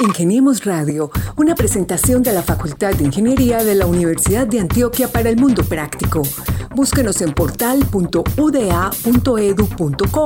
Ingeniemos 0.00 0.64
Radio, 0.64 1.10
una 1.36 1.54
presentación 1.54 2.22
de 2.22 2.32
la 2.32 2.42
Facultad 2.42 2.94
de 2.94 3.04
Ingeniería 3.04 3.62
de 3.62 3.74
la 3.74 3.86
Universidad 3.86 4.46
de 4.46 4.60
Antioquia 4.60 5.08
para 5.08 5.28
el 5.28 5.36
Mundo 5.36 5.62
Práctico. 5.62 6.22
Búsquenos 6.74 7.20
en 7.22 7.32
portal.uda.edu.co, 7.32 10.24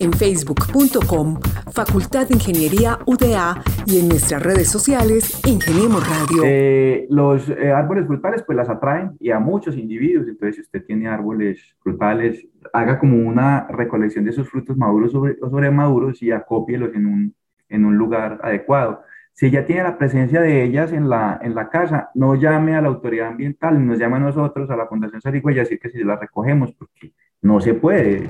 en 0.00 0.12
facebook.com, 0.12 1.38
Facultad 1.72 2.28
de 2.28 2.34
Ingeniería 2.34 2.98
UDA 3.06 3.62
y 3.86 4.00
en 4.00 4.08
nuestras 4.08 4.42
redes 4.42 4.68
sociales, 4.68 5.40
Ingeniemos 5.46 6.06
Radio. 6.08 6.42
Eh, 6.44 7.06
los 7.10 7.48
eh, 7.48 7.70
árboles 7.70 8.06
frutales 8.06 8.42
pues 8.44 8.56
las 8.56 8.68
atraen 8.68 9.12
y 9.20 9.30
a 9.30 9.38
muchos 9.38 9.76
individuos, 9.76 10.26
entonces 10.26 10.56
si 10.56 10.62
usted 10.62 10.84
tiene 10.84 11.08
árboles 11.08 11.76
frutales, 11.80 12.48
haga 12.72 12.98
como 12.98 13.18
una 13.18 13.68
recolección 13.68 14.24
de 14.24 14.32
esos 14.32 14.48
frutos 14.48 14.76
maduros 14.76 15.14
o 15.14 15.50
sobre 15.50 15.70
maduros 15.70 16.20
y 16.22 16.32
acópielos 16.32 16.92
en 16.94 17.06
un, 17.06 17.34
en 17.68 17.84
un 17.84 17.96
lugar 17.96 18.40
adecuado. 18.42 19.02
Si 19.32 19.50
ya 19.50 19.66
tiene 19.66 19.82
la 19.82 19.98
presencia 19.98 20.40
de 20.40 20.62
ellas 20.62 20.92
en 20.92 21.08
la, 21.08 21.40
en 21.42 21.54
la 21.54 21.68
casa, 21.68 22.10
no 22.14 22.36
llame 22.36 22.76
a 22.76 22.80
la 22.80 22.88
autoridad 22.88 23.28
ambiental, 23.28 23.84
nos 23.84 23.98
llame 23.98 24.16
a 24.16 24.20
nosotros, 24.20 24.70
a 24.70 24.76
la 24.76 24.86
Fundación 24.86 25.20
Sarigüeya, 25.20 25.62
decir 25.62 25.80
que 25.80 25.90
si 25.90 26.04
las 26.04 26.20
recogemos, 26.20 26.72
porque 26.72 27.12
no 27.42 27.60
se 27.60 27.74
puede. 27.74 28.28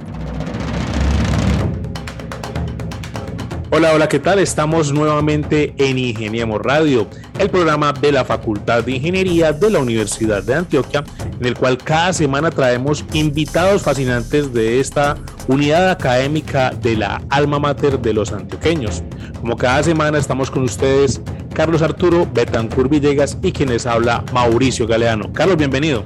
Hola, 3.77 3.92
hola, 3.92 4.09
¿qué 4.09 4.20
tal? 4.20 4.38
Estamos 4.38 4.92
nuevamente 4.92 5.74
en 5.78 5.98
Ingeniemos 5.98 6.62
Radio, 6.62 7.09
el 7.41 7.51
programa 7.51 7.92
de 7.92 8.12
la 8.12 8.24
Facultad 8.24 8.84
de 8.84 8.92
Ingeniería 8.92 9.52
de 9.52 9.69
la 9.69 9.80
Universidad 9.80 10.45
de 10.45 10.55
Antioquia, 10.55 11.02
en 11.41 11.45
el 11.45 11.56
cual 11.56 11.79
cada 11.79 12.12
semana 12.12 12.52
traemos 12.52 13.05
invitados 13.12 13.82
fascinantes 13.82 14.55
de 14.55 14.79
esta 14.79 15.16
unidad 15.48 15.91
académica 15.91 16.70
de 16.70 16.96
la 16.96 17.20
alma 17.30 17.59
mater 17.59 17.98
de 17.98 18.12
los 18.12 18.30
antioqueños. 18.30 19.02
Como 19.41 19.56
cada 19.56 19.82
semana 19.82 20.18
estamos 20.18 20.52
con 20.52 20.62
ustedes 20.62 21.20
Carlos 21.52 21.82
Arturo 21.82 22.29
Betancur 22.32 22.88
Villegas 22.88 23.38
y 23.43 23.51
quienes 23.51 23.87
habla 23.87 24.24
Mauricio 24.32 24.87
Galeano. 24.87 25.32
Carlos, 25.32 25.57
bienvenido. 25.57 26.04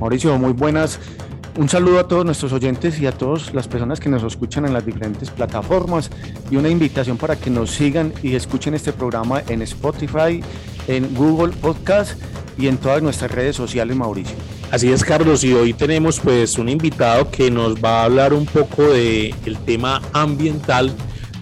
Mauricio, 0.00 0.36
muy 0.38 0.54
buenas 0.54 0.98
un 1.56 1.68
saludo 1.68 1.98
a 1.98 2.06
todos 2.06 2.24
nuestros 2.24 2.52
oyentes 2.52 3.00
y 3.00 3.06
a 3.06 3.12
todas 3.12 3.54
las 3.54 3.66
personas 3.66 3.98
que 3.98 4.08
nos 4.08 4.22
escuchan 4.22 4.66
en 4.66 4.74
las 4.74 4.84
diferentes 4.84 5.30
plataformas 5.30 6.10
y 6.50 6.56
una 6.56 6.68
invitación 6.68 7.16
para 7.16 7.36
que 7.36 7.50
nos 7.50 7.70
sigan 7.70 8.12
y 8.22 8.34
escuchen 8.34 8.74
este 8.74 8.92
programa 8.92 9.42
en 9.48 9.62
Spotify, 9.62 10.42
en 10.86 11.14
Google 11.14 11.54
Podcast 11.56 12.20
y 12.58 12.68
en 12.68 12.76
todas 12.76 13.02
nuestras 13.02 13.30
redes 13.30 13.56
sociales, 13.56 13.96
Mauricio. 13.96 14.36
Así 14.70 14.92
es, 14.92 15.02
Carlos, 15.02 15.44
y 15.44 15.54
hoy 15.54 15.72
tenemos 15.72 16.20
pues 16.20 16.58
un 16.58 16.68
invitado 16.68 17.30
que 17.30 17.50
nos 17.50 17.76
va 17.76 18.02
a 18.02 18.04
hablar 18.04 18.34
un 18.34 18.44
poco 18.44 18.82
de 18.82 19.34
tema 19.64 20.02
ambiental, 20.12 20.92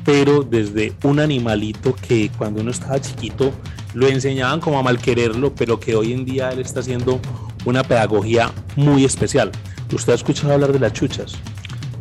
pero 0.04 0.42
desde 0.42 0.92
un 1.02 1.18
animalito 1.18 1.94
que 1.94 2.30
cuando 2.38 2.60
uno 2.60 2.70
estaba 2.70 3.00
chiquito 3.00 3.52
lo 3.94 4.08
enseñaban 4.08 4.60
como 4.60 4.78
a 4.78 4.82
mal 4.82 4.98
quererlo, 4.98 5.54
pero 5.54 5.80
que 5.80 5.96
hoy 5.96 6.12
en 6.12 6.24
día 6.24 6.50
él 6.50 6.60
está 6.60 6.80
haciendo 6.80 7.20
una 7.64 7.82
pedagogía 7.82 8.52
muy 8.76 9.04
especial. 9.04 9.50
¿Usted 9.94 10.12
ha 10.12 10.16
escuchado 10.16 10.52
hablar 10.52 10.72
de 10.72 10.80
las 10.80 10.92
chuchas? 10.92 11.36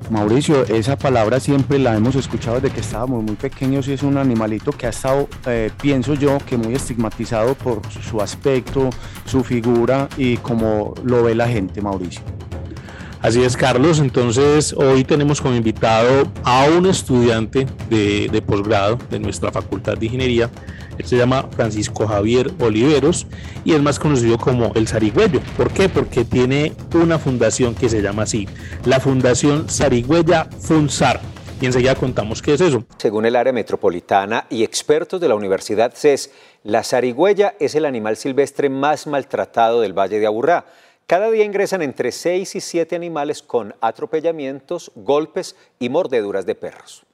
Mauricio, 0.10 0.66
esa 0.66 0.98
palabra 0.98 1.40
siempre 1.40 1.78
la 1.78 1.96
hemos 1.96 2.16
escuchado 2.16 2.60
desde 2.60 2.74
que 2.74 2.82
estábamos 2.82 3.24
muy 3.24 3.36
pequeños 3.36 3.88
y 3.88 3.94
es 3.94 4.02
un 4.02 4.18
animalito 4.18 4.72
que 4.72 4.88
ha 4.88 4.90
estado, 4.90 5.30
eh, 5.46 5.70
pienso 5.80 6.16
yo, 6.16 6.40
que 6.40 6.58
muy 6.58 6.74
estigmatizado 6.74 7.54
por 7.54 7.82
su 7.92 8.20
aspecto, 8.20 8.90
su 9.26 9.44
figura 9.44 10.10
y 10.18 10.38
como 10.38 10.96
lo 11.04 11.24
ve 11.24 11.36
la 11.36 11.48
gente, 11.48 11.82
Mauricio. 11.82 12.22
Así 13.22 13.44
es, 13.44 13.56
Carlos. 13.56 14.00
Entonces, 14.00 14.74
hoy 14.74 15.04
tenemos 15.04 15.40
como 15.40 15.56
invitado 15.56 16.30
a 16.44 16.66
un 16.76 16.88
estudiante 16.88 17.68
de, 17.90 18.28
de 18.28 18.42
posgrado 18.42 18.98
de 19.10 19.20
nuestra 19.20 19.52
Facultad 19.52 19.98
de 19.98 20.08
Ingeniería. 20.08 20.50
Él 20.98 21.06
se 21.06 21.18
llama 21.18 21.48
Francisco 21.56 22.08
Javier 22.08 22.52
Oliveros 22.60 23.28
y 23.66 23.74
es 23.74 23.82
más 23.82 24.00
conocido 24.00 24.38
como 24.38 24.72
el 24.76 24.88
Sarigüeyo. 24.88 25.40
¿Por 25.58 25.72
qué? 25.72 25.90
Porque 25.90 26.26
tiene 26.26 26.74
una 26.94 27.20
fundación 27.20 27.76
que 27.76 27.90
se 27.90 28.02
llama 28.02 28.24
así, 28.24 28.48
la 28.86 29.00
Fundación 29.00 29.70
Sarigüeya 29.70 30.46
FUNSAR. 30.60 31.22
Y 31.62 31.66
enseguida 31.66 31.96
contamos 31.96 32.42
qué 32.42 32.56
es 32.56 32.62
eso. 32.62 32.84
Según 32.98 33.26
el 33.26 33.36
área 33.36 33.54
metropolitana 33.54 34.48
y 34.50 34.64
expertos 34.64 35.22
de 35.22 35.30
la 35.30 35.36
Universidad 35.36 35.94
CES, 35.96 36.32
la 36.64 36.84
zarigüeya 36.84 37.56
es 37.60 37.76
el 37.76 37.86
animal 37.86 38.18
silvestre 38.18 38.70
más 38.70 39.08
maltratado 39.08 39.80
del 39.80 39.98
Valle 39.98 40.20
de 40.20 40.26
Aburrá 40.26 40.66
cada 41.06 41.30
día 41.30 41.44
ingresan 41.44 41.82
entre 41.82 42.12
6 42.14 42.56
y 42.56 42.62
7 42.62 42.96
animales 42.96 43.44
con 43.44 43.76
atropellamientos, 43.82 44.92
golpes 44.96 45.56
y 45.78 45.90
mordeduras 45.90 46.46
de 46.46 46.56
perros. 46.56 47.06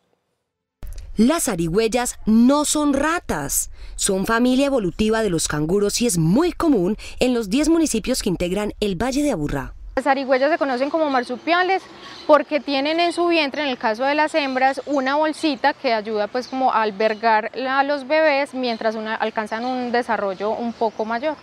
Las 1.20 1.50
arigüeyas 1.50 2.18
no 2.26 2.64
son 2.64 2.94
ratas, 2.94 3.72
son 3.98 4.26
familia 4.26 4.68
evolutiva 4.68 5.22
de 5.22 5.30
los 5.30 5.50
canguros 5.50 6.02
y 6.02 6.08
es 6.08 6.18
muy 6.18 6.54
común 6.54 6.96
en 7.20 7.34
los 7.34 7.50
10 7.50 7.68
municipios 7.68 8.24
que 8.24 8.30
integran 8.30 8.72
el 8.80 8.96
Valle 8.96 9.22
de 9.22 9.32
Aburrá. 9.32 9.74
Las 9.98 10.08
arigüeyas 10.08 10.50
se 10.50 10.58
conocen 10.58 10.90
como 10.90 11.10
marsupiales 11.10 11.84
porque 12.26 12.62
tienen 12.62 13.02
en 13.02 13.12
su 13.12 13.28
vientre, 13.28 13.64
en 13.64 13.68
el 13.68 13.78
caso 13.78 14.06
de 14.06 14.16
las 14.16 14.34
hembras, 14.34 14.82
una 14.86 15.16
bolsita 15.16 15.74
que 15.74 15.92
ayuda 15.92 16.28
pues 16.28 16.48
como 16.48 16.72
a 16.72 16.84
albergar 16.84 17.52
a 17.68 17.84
los 17.84 18.08
bebés 18.08 18.54
mientras 18.54 18.96
alcanzan 18.96 19.66
un 19.66 19.92
desarrollo 19.92 20.52
un 20.52 20.72
poco 20.72 21.04
mayor. 21.04 21.36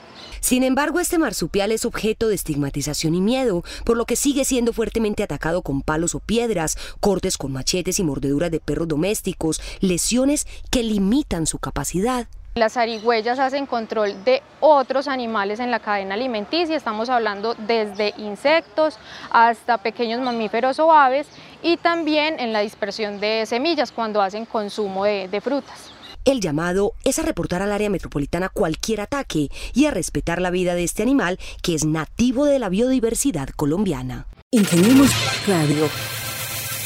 Sin 0.47 0.63
embargo, 0.63 1.01
este 1.01 1.19
marsupial 1.19 1.73
es 1.73 1.85
objeto 1.85 2.29
de 2.29 2.37
estigmatización 2.37 3.17
y 3.17 3.21
miedo, 3.21 3.65
por 3.85 3.97
lo 3.97 4.05
que 4.05 4.15
sigue 4.15 4.45
siendo 4.45 4.73
fuertemente 4.73 5.25
atacado 5.25 5.63
con 5.63 5.83
palos 5.83 6.15
o 6.15 6.21
piedras, 6.21 6.79
cortes 7.01 7.37
con 7.37 7.51
machetes 7.53 7.99
y 7.99 8.05
mordeduras 8.05 8.53
de 8.53 8.61
perros 8.61 8.87
domésticos, 8.87 9.61
lesiones 9.81 10.47
que 10.71 10.85
limitan 10.85 11.49
su 11.49 11.59
capacidad. 11.59 12.29
Las 12.55 12.75
zarigüeyas 12.75 13.41
hacen 13.41 13.67
control 13.67 14.23
de 14.25 14.41
otros 14.61 15.09
animales 15.09 15.59
en 15.59 15.73
la 15.73 15.81
cadena 15.81 16.15
alimenticia, 16.15 16.77
estamos 16.77 17.09
hablando 17.09 17.57
desde 17.67 18.15
insectos 18.17 19.01
hasta 19.33 19.79
pequeños 19.79 20.21
mamíferos 20.21 20.79
o 20.79 20.93
aves 20.93 21.27
y 21.61 21.77
también 21.77 22.39
en 22.39 22.53
la 22.53 22.61
dispersión 22.61 23.19
de 23.19 23.47
semillas 23.47 23.91
cuando 23.91 24.23
hacen 24.23 24.45
consumo 24.45 25.07
de, 25.07 25.27
de 25.27 25.41
frutas. 25.41 25.96
El 26.27 26.41
llamado 26.41 26.91
es 27.05 27.21
a 27.21 27.23
reportar 27.23 27.63
al 27.63 27.71
área 27.71 27.89
metropolitana 27.89 28.49
cualquier 28.49 29.01
ataque 29.01 29.49
y 29.73 29.87
a 29.87 29.93
respetar 29.93 30.41
la 30.41 30.51
vida 30.51 30.75
de 30.75 30.83
este 30.83 31.05
animal 31.05 31.39
que 31.63 31.73
es 31.77 31.87
nativo 31.87 32.47
de 32.47 32.59
la 32.59 32.69
biodiversidad 32.69 33.51
colombiana. 33.51 34.27
Ingeniemos 34.51 35.09
Radio. 35.47 35.87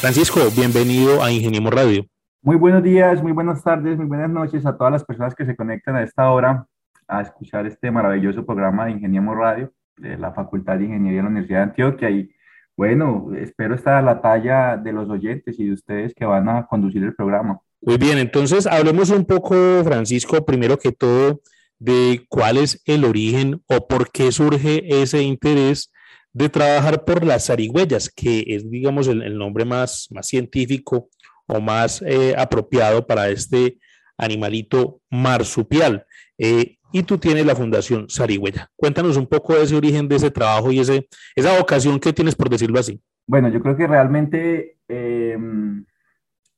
Francisco, 0.03 0.41
bienvenido 0.55 1.23
a 1.23 1.33
Ingeniemos 1.33 1.73
Radio. 1.73 2.05
Muy 2.43 2.57
buenos 2.57 2.83
días, 2.83 3.23
muy 3.23 3.33
buenas 3.33 3.65
tardes, 3.65 3.97
muy 3.97 4.05
buenas 4.05 4.29
noches 4.29 4.67
a 4.67 4.77
todas 4.77 4.93
las 4.93 5.05
personas 5.07 5.35
que 5.35 5.47
se 5.47 5.57
conectan 5.57 5.97
a 5.97 6.03
esta 6.03 6.31
hora 6.31 6.67
a 7.09 7.23
escuchar 7.23 7.65
este 7.65 7.91
maravilloso 7.91 8.45
programa 8.45 8.85
de 8.85 8.91
Ingeniemos 8.91 9.35
Radio 9.39 9.73
de 9.97 10.19
la 10.19 10.35
Facultad 10.35 10.77
de 10.77 10.85
Ingeniería 10.85 11.21
de 11.21 11.23
la 11.23 11.31
Universidad 11.31 11.59
de 11.61 11.65
Antioquia. 11.65 12.11
Y 12.11 12.31
bueno, 12.77 13.31
espero 13.39 13.75
estar 13.75 13.95
a 13.95 14.03
la 14.03 14.21
talla 14.21 14.77
de 14.77 14.93
los 14.93 15.09
oyentes 15.09 15.59
y 15.59 15.65
de 15.65 15.73
ustedes 15.73 16.13
que 16.15 16.27
van 16.27 16.47
a 16.51 16.67
conducir 16.67 17.03
el 17.05 17.15
programa. 17.15 17.59
Muy 17.83 17.97
bien, 17.97 18.19
entonces 18.19 18.67
hablemos 18.67 19.11
un 19.11 19.25
poco, 19.25 19.55
Francisco, 19.85 20.45
primero 20.45 20.79
que 20.79 20.93
todo, 20.93 21.41
de 21.79 22.27
cuál 22.29 22.59
es 22.59 22.83
el 22.85 23.05
origen 23.05 23.63
o 23.67 23.89
por 23.89 24.11
qué 24.11 24.31
surge 24.33 25.03
ese 25.03 25.23
interés 25.23 25.91
de 26.33 26.49
trabajar 26.49 27.05
por 27.05 27.25
las 27.25 27.47
zarigüeyas, 27.47 28.11
que 28.11 28.45
es, 28.49 28.71
digamos, 28.71 29.09
el, 29.09 29.37
nombre 29.37 29.65
más, 29.65 30.09
más 30.11 30.27
científico 30.27 31.09
o 31.47 31.61
más 31.61 32.03
eh, 32.03 32.35
apropiado 32.37 33.07
para 33.07 33.31
este 33.31 33.79
animalito 34.17 35.01
marsupial. 35.11 36.05
Eh, 36.39 36.77
y 36.93 37.03
tú 37.05 37.19
tienes 37.19 37.47
la 37.47 37.57
Fundación 37.57 38.09
Sarigüeya. 38.09 38.69
Cuéntanos 38.77 39.17
un 39.17 39.27
poco 39.27 39.55
de 39.55 39.63
ese 39.63 39.77
origen 39.77 40.09
de 40.09 40.17
ese 40.17 40.31
trabajo 40.31 40.73
y 40.73 40.81
ese, 40.81 41.09
esa 41.35 41.57
vocación 41.59 41.99
que 41.99 42.13
tienes, 42.13 42.35
por 42.35 42.51
decirlo 42.51 42.79
así. 42.79 43.01
Bueno, 43.27 43.49
yo 43.49 43.61
creo 43.61 43.77
que 43.77 43.87
realmente 43.87 44.77
em, 44.89 45.85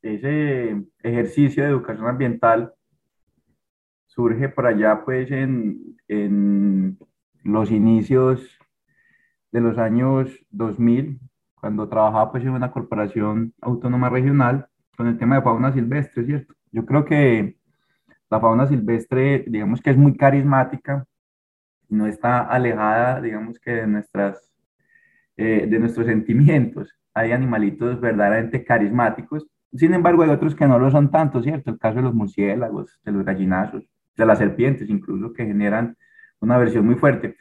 ese 0.02 0.82
ejercicio 1.02 1.62
de 1.62 1.70
educación 1.70 2.08
ambiental 2.08 2.74
surge 4.06 4.48
por 4.48 4.66
allá 4.66 5.04
pues 5.04 5.30
en, 5.30 5.96
en 6.08 6.98
los 7.44 7.70
inicios 7.70 8.58
de 9.52 9.60
los 9.60 9.78
años 9.78 10.30
2000, 10.50 11.20
cuando 11.54 11.88
trabajaba 11.88 12.32
pues 12.32 12.44
en 12.44 12.50
una 12.50 12.70
corporación 12.70 13.54
autónoma 13.60 14.08
regional 14.08 14.66
con 14.96 15.06
el 15.06 15.18
tema 15.18 15.36
de 15.36 15.42
fauna 15.42 15.72
silvestre, 15.72 16.24
¿cierto? 16.24 16.54
Yo 16.72 16.84
creo 16.84 17.04
que 17.04 17.56
la 18.30 18.40
fauna 18.40 18.66
silvestre, 18.66 19.44
digamos 19.46 19.80
que 19.80 19.90
es 19.90 19.96
muy 19.96 20.16
carismática, 20.16 21.06
no 21.88 22.06
está 22.06 22.40
alejada, 22.40 23.20
digamos 23.20 23.58
que 23.58 23.72
de, 23.72 23.86
nuestras, 23.86 24.52
eh, 25.36 25.66
de 25.68 25.78
nuestros 25.78 26.06
sentimientos. 26.06 26.98
Hay 27.14 27.32
animalitos 27.32 28.00
verdaderamente 28.00 28.64
carismáticos, 28.64 29.46
sin 29.74 29.94
embargo 29.94 30.22
hay 30.22 30.30
otros 30.30 30.54
que 30.54 30.66
no 30.66 30.78
lo 30.78 30.90
son 30.90 31.10
tanto, 31.10 31.42
¿cierto? 31.42 31.70
El 31.70 31.78
caso 31.78 31.96
de 31.96 32.02
los 32.02 32.14
murciélagos, 32.14 33.00
de 33.04 33.12
los 33.12 33.24
gallinazos, 33.24 33.84
de 34.16 34.26
las 34.26 34.38
serpientes 34.38 34.88
incluso, 34.90 35.32
que 35.32 35.46
generan 35.46 35.96
una 36.40 36.58
versión 36.58 36.86
muy 36.86 36.96
fuerte. 36.96 37.36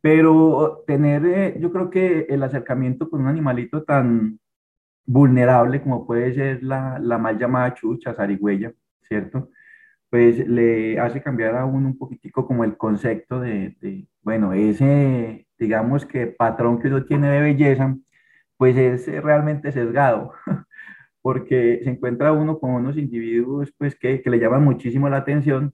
Pero 0.00 0.84
tener, 0.86 1.26
eh, 1.26 1.56
yo 1.60 1.72
creo 1.72 1.90
que 1.90 2.26
el 2.28 2.42
acercamiento 2.42 3.10
con 3.10 3.22
un 3.22 3.28
animalito 3.28 3.82
tan, 3.84 4.38
vulnerable 5.06 5.82
como 5.82 6.06
puede 6.06 6.34
ser 6.34 6.62
la, 6.62 6.98
la 7.00 7.18
mal 7.18 7.38
llamada 7.38 7.74
chucha, 7.74 8.14
zarigüeya, 8.14 8.72
¿cierto? 9.02 9.50
pues 10.10 10.46
le 10.46 10.98
hace 10.98 11.22
cambiar 11.22 11.56
a 11.56 11.64
uno 11.64 11.86
un 11.88 11.96
poquitico 11.98 12.46
como 12.46 12.64
el 12.64 12.76
concepto 12.76 13.40
de, 13.40 13.76
de, 13.80 14.08
bueno, 14.22 14.52
ese, 14.52 15.46
digamos 15.58 16.04
que 16.04 16.26
patrón 16.26 16.80
que 16.80 16.88
uno 16.88 17.04
tiene 17.04 17.30
de 17.30 17.40
belleza, 17.40 17.96
pues 18.56 18.76
es 18.76 19.06
realmente 19.22 19.72
sesgado, 19.72 20.32
porque 21.22 21.80
se 21.84 21.90
encuentra 21.90 22.32
uno 22.32 22.58
con 22.58 22.70
unos 22.70 22.96
individuos 22.96 23.72
pues 23.76 23.94
que, 23.94 24.22
que 24.22 24.30
le 24.30 24.38
llaman 24.38 24.64
muchísimo 24.64 25.08
la 25.08 25.18
atención, 25.18 25.72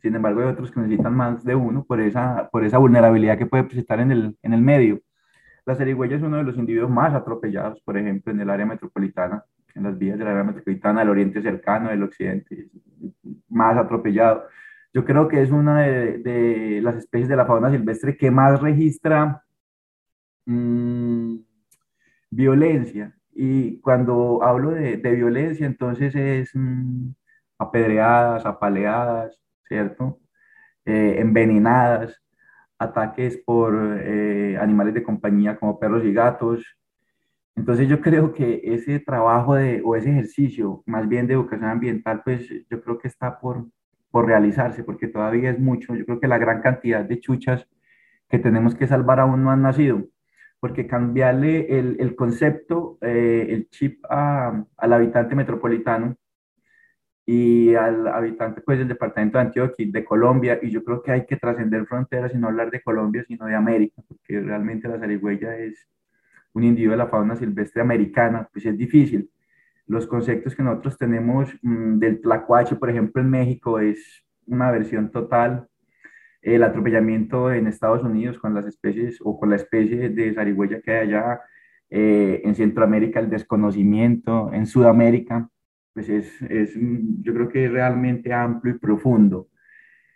sin 0.00 0.14
embargo 0.14 0.40
hay 0.40 0.48
otros 0.48 0.70
que 0.70 0.80
necesitan 0.80 1.14
más 1.14 1.44
de 1.44 1.54
uno 1.54 1.84
por 1.84 2.00
esa, 2.00 2.48
por 2.50 2.64
esa 2.64 2.78
vulnerabilidad 2.78 3.38
que 3.38 3.46
puede 3.46 3.64
presentar 3.64 4.00
en 4.00 4.10
el, 4.12 4.36
en 4.42 4.52
el 4.52 4.62
medio. 4.62 5.00
La 5.64 5.74
zarigüeya 5.74 6.16
es 6.16 6.22
uno 6.22 6.36
de 6.36 6.44
los 6.44 6.56
individuos 6.56 6.90
más 6.90 7.12
atropellados, 7.12 7.80
por 7.82 7.98
ejemplo, 7.98 8.32
en 8.32 8.40
el 8.40 8.50
área 8.50 8.64
metropolitana, 8.64 9.42
en 9.74 9.82
las 9.82 9.98
vías 9.98 10.16
del 10.16 10.28
área 10.28 10.44
metropolitana, 10.44 11.00
del 11.00 11.08
oriente 11.10 11.42
cercano, 11.42 11.90
del 11.90 12.04
occidente, 12.04 12.68
más 13.48 13.76
atropellado. 13.76 14.44
Yo 14.94 15.04
creo 15.04 15.26
que 15.28 15.42
es 15.42 15.50
una 15.50 15.80
de, 15.80 16.18
de 16.18 16.80
las 16.82 16.96
especies 16.96 17.28
de 17.28 17.36
la 17.36 17.44
fauna 17.44 17.70
silvestre 17.70 18.16
que 18.16 18.30
más 18.30 18.62
registra 18.62 19.42
mmm, 20.46 21.34
violencia. 22.30 23.12
Y 23.38 23.80
cuando 23.80 24.42
hablo 24.42 24.70
de, 24.70 24.96
de 24.96 25.12
violencia, 25.12 25.66
entonces 25.66 26.14
es 26.14 26.50
mmm, 26.54 27.10
apedreadas, 27.58 28.46
apaleadas, 28.46 29.38
¿cierto? 29.68 30.20
Eh, 30.86 31.16
envenenadas, 31.18 32.22
ataques 32.78 33.36
por 33.44 33.74
eh, 34.00 34.56
animales 34.58 34.94
de 34.94 35.02
compañía 35.02 35.58
como 35.58 35.78
perros 35.78 36.04
y 36.04 36.12
gatos. 36.14 36.64
Entonces 37.56 37.88
yo 37.88 38.00
creo 38.00 38.32
que 38.32 38.60
ese 38.64 39.00
trabajo 39.00 39.54
de, 39.54 39.82
o 39.84 39.96
ese 39.96 40.10
ejercicio, 40.10 40.82
más 40.86 41.08
bien 41.08 41.26
de 41.26 41.34
educación 41.34 41.70
ambiental, 41.70 42.22
pues 42.24 42.48
yo 42.70 42.80
creo 42.82 42.98
que 42.98 43.08
está 43.08 43.38
por, 43.38 43.66
por 44.10 44.26
realizarse, 44.26 44.84
porque 44.84 45.08
todavía 45.08 45.50
es 45.50 45.58
mucho. 45.58 45.94
Yo 45.94 46.06
creo 46.06 46.20
que 46.20 46.28
la 46.28 46.38
gran 46.38 46.62
cantidad 46.62 47.04
de 47.04 47.20
chuchas 47.20 47.66
que 48.28 48.38
tenemos 48.38 48.74
que 48.74 48.86
salvar 48.86 49.20
aún 49.20 49.42
no 49.44 49.50
han 49.50 49.62
nacido, 49.62 50.04
porque 50.66 50.88
cambiarle 50.88 51.78
el, 51.78 51.96
el 52.00 52.16
concepto, 52.16 52.98
eh, 53.00 53.46
el 53.50 53.68
chip 53.70 54.04
a, 54.10 54.64
al 54.76 54.92
habitante 54.92 55.36
metropolitano, 55.36 56.16
y 57.24 57.74
al 57.74 58.08
habitante 58.08 58.62
pues 58.62 58.78
del 58.78 58.88
departamento 58.88 59.38
de 59.38 59.44
Antioquia, 59.44 59.86
de 59.88 60.04
Colombia, 60.04 60.58
y 60.60 60.70
yo 60.70 60.82
creo 60.82 61.02
que 61.02 61.12
hay 61.12 61.24
que 61.24 61.36
trascender 61.36 61.86
fronteras 61.86 62.34
y 62.34 62.38
no 62.38 62.48
hablar 62.48 62.70
de 62.70 62.82
Colombia, 62.82 63.24
sino 63.26 63.46
de 63.46 63.54
América, 63.54 64.02
porque 64.08 64.40
realmente 64.40 64.88
la 64.88 64.98
zarigüeya 64.98 65.56
es 65.56 65.88
un 66.52 66.64
individuo 66.64 66.92
de 66.92 66.98
la 66.98 67.06
fauna 67.06 67.36
silvestre 67.36 67.82
americana, 67.82 68.48
pues 68.52 68.66
es 68.66 68.76
difícil. 68.76 69.30
Los 69.86 70.06
conceptos 70.06 70.56
que 70.56 70.62
nosotros 70.64 70.98
tenemos 70.98 71.52
mmm, 71.62 71.98
del 71.98 72.20
tlacuache, 72.20 72.74
por 72.74 72.90
ejemplo, 72.90 73.22
en 73.22 73.30
México, 73.30 73.78
es 73.78 74.24
una 74.46 74.70
versión 74.72 75.10
total. 75.10 75.68
El 76.46 76.62
atropellamiento 76.62 77.52
en 77.52 77.66
Estados 77.66 78.04
Unidos 78.04 78.38
con 78.38 78.54
las 78.54 78.66
especies 78.66 79.18
o 79.20 79.36
con 79.36 79.50
la 79.50 79.56
especie 79.56 80.10
de 80.10 80.32
zarigüeya 80.32 80.80
que 80.80 80.92
hay 80.92 81.08
allá, 81.08 81.40
eh, 81.90 82.40
en 82.44 82.54
Centroamérica 82.54 83.18
el 83.18 83.28
desconocimiento, 83.28 84.52
en 84.52 84.66
Sudamérica, 84.66 85.48
pues 85.92 86.08
es, 86.08 86.40
es, 86.42 86.72
yo 87.20 87.34
creo 87.34 87.48
que 87.48 87.64
es 87.64 87.72
realmente 87.72 88.32
amplio 88.32 88.76
y 88.76 88.78
profundo. 88.78 89.48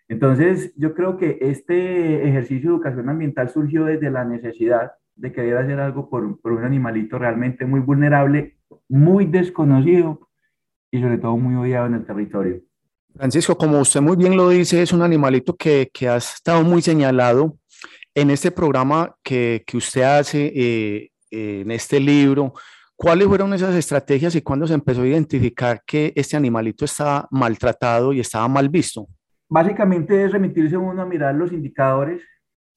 Entonces, 0.07 0.73
yo 0.77 0.95
creo 0.95 1.17
que 1.17 1.39
este 1.41 2.29
ejercicio 2.29 2.71
de 2.71 2.77
educación 2.77 3.09
ambiental 3.09 3.49
surgió 3.49 3.87
desde 3.87 4.09
la 4.11 4.25
necesidad 4.25 4.93
de 5.17 5.33
querer 5.33 5.57
hacer 5.57 5.81
algo 5.81 6.09
por, 6.09 6.41
por 6.41 6.53
un 6.53 6.63
animalito 6.63 7.19
realmente 7.19 7.67
muy 7.67 7.81
vulnerable, 7.81 8.57
muy 8.89 9.27
desconocido 9.27 10.29
y 10.93 11.01
sobre 11.01 11.19
todo 11.19 11.37
muy 11.37 11.57
odiado 11.57 11.87
en 11.87 11.95
el 11.95 12.05
territorio. 12.05 12.61
Francisco, 13.17 13.57
como 13.57 13.81
usted 13.81 14.01
muy 14.01 14.17
bien 14.17 14.37
lo 14.37 14.49
dice, 14.49 14.83
es 14.83 14.93
un 14.93 15.03
animalito 15.03 15.57
que, 15.57 15.91
que 15.93 16.09
ha 16.09 16.17
estado 16.17 16.63
muy 16.63 16.83
señalado 16.83 17.57
en 18.15 18.31
este 18.31 18.51
programa 18.51 19.15
que, 19.23 19.63
que 19.67 19.77
usted 19.77 20.03
hace, 20.03 20.53
eh, 20.55 21.11
en 21.31 21.71
este 21.71 22.01
libro, 22.01 22.55
¿Cuáles 23.03 23.29
fueron 23.29 23.55
esas 23.55 23.75
estrategias 23.77 24.35
y 24.35 24.43
cuándo 24.43 24.67
se 24.67 24.75
empezó 24.75 25.01
a 25.01 25.07
identificar 25.07 25.81
que 25.87 26.13
este 26.15 26.37
animalito 26.37 26.85
estaba 26.85 27.27
maltratado 27.31 28.13
y 28.13 28.21
estaba 28.21 28.47
mal 28.47 28.69
visto? 28.69 29.07
Básicamente 29.49 30.23
es 30.23 30.31
remitirse 30.31 30.77
uno 30.77 31.01
a 31.01 31.07
mirar 31.07 31.35
los 31.35 31.51
indicadores. 31.51 32.23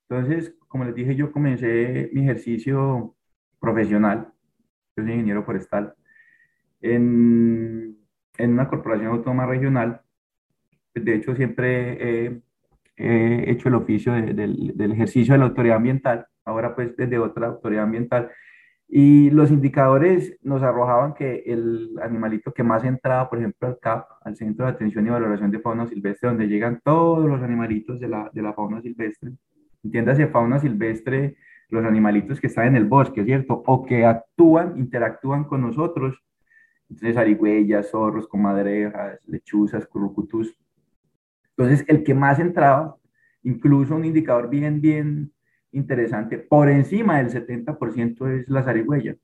Entonces, 0.08 0.56
como 0.70 0.86
les 0.86 0.96
dije, 0.96 1.14
yo 1.18 1.30
comencé 1.30 2.10
mi 2.14 2.22
ejercicio 2.22 3.18
profesional. 3.60 4.32
Soy 4.96 5.12
ingeniero 5.12 5.44
forestal 5.44 5.94
en, 6.80 7.98
en 8.38 8.54
una 8.54 8.70
corporación 8.70 9.12
autónoma 9.12 9.46
regional. 9.46 10.03
De 10.96 11.16
hecho, 11.16 11.36
siempre 11.36 12.26
he, 12.26 12.42
he 12.98 13.52
hecho 13.52 13.70
el 13.70 13.76
oficio 13.76 14.14
de, 14.14 14.34
del, 14.34 14.92
ejercicio 14.92 15.34
de 15.34 15.40
la 15.40 15.46
autoridad 15.46 15.78
ambiental. 15.78 16.28
Ahora, 16.46 16.76
pues, 16.76 16.96
desde 16.96 17.18
otra 17.18 17.48
autoridad 17.48 17.84
ambiental 17.84 18.32
y 18.96 19.32
los 19.32 19.50
indicadores 19.50 20.38
nos 20.44 20.62
arrojaban 20.62 21.16
que 21.16 21.44
el 21.48 21.96
animalito 22.04 22.54
que 22.54 22.62
más 22.62 22.84
entraba, 22.84 23.28
por 23.28 23.40
ejemplo, 23.40 23.68
al 23.68 23.80
CAP, 23.80 24.08
al 24.22 24.36
Centro 24.36 24.66
de 24.66 24.72
Atención 24.72 25.08
y 25.08 25.10
Valoración 25.10 25.50
de 25.50 25.60
Fauna 25.60 25.88
Silvestre, 25.88 26.30
donde 26.30 26.48
llegan 26.48 26.80
todos 26.84 27.28
los 27.28 27.42
animalitos 27.42 28.00
de 28.00 28.08
la, 28.08 28.30
de 28.32 28.42
la 28.44 28.54
fauna 28.54 28.82
silvestre, 28.82 29.32
entiéndase 29.84 30.28
fauna 30.28 30.60
silvestre, 30.60 31.38
los 31.70 31.84
animalitos 31.86 32.40
que 32.40 32.46
están 32.46 32.68
en 32.68 32.76
el 32.76 32.86
bosque, 32.86 33.26
¿cierto? 33.26 33.64
O 33.66 33.84
que 33.84 34.06
actúan, 34.06 34.78
interactúan 34.78 35.46
con 35.46 35.62
nosotros, 35.62 36.24
entonces 36.88 37.18
arigüeyas, 37.18 37.90
zorros, 37.90 38.28
comadrejas, 38.28 39.20
lechuzas, 39.26 39.88
currucutus. 39.88 40.56
Entonces, 41.58 41.86
el 41.88 42.04
que 42.04 42.14
más 42.14 42.40
entraba, 42.40 42.98
incluso 43.44 43.96
un 43.96 44.06
indicador 44.06 44.50
bien, 44.50 44.82
bien 44.82 45.32
interesante, 45.72 46.38
por 46.38 46.70
encima 46.70 47.18
del 47.18 47.30
70% 47.30 48.28
es 48.40 48.50
la 48.50 48.64
zarigüeya, 48.64 49.16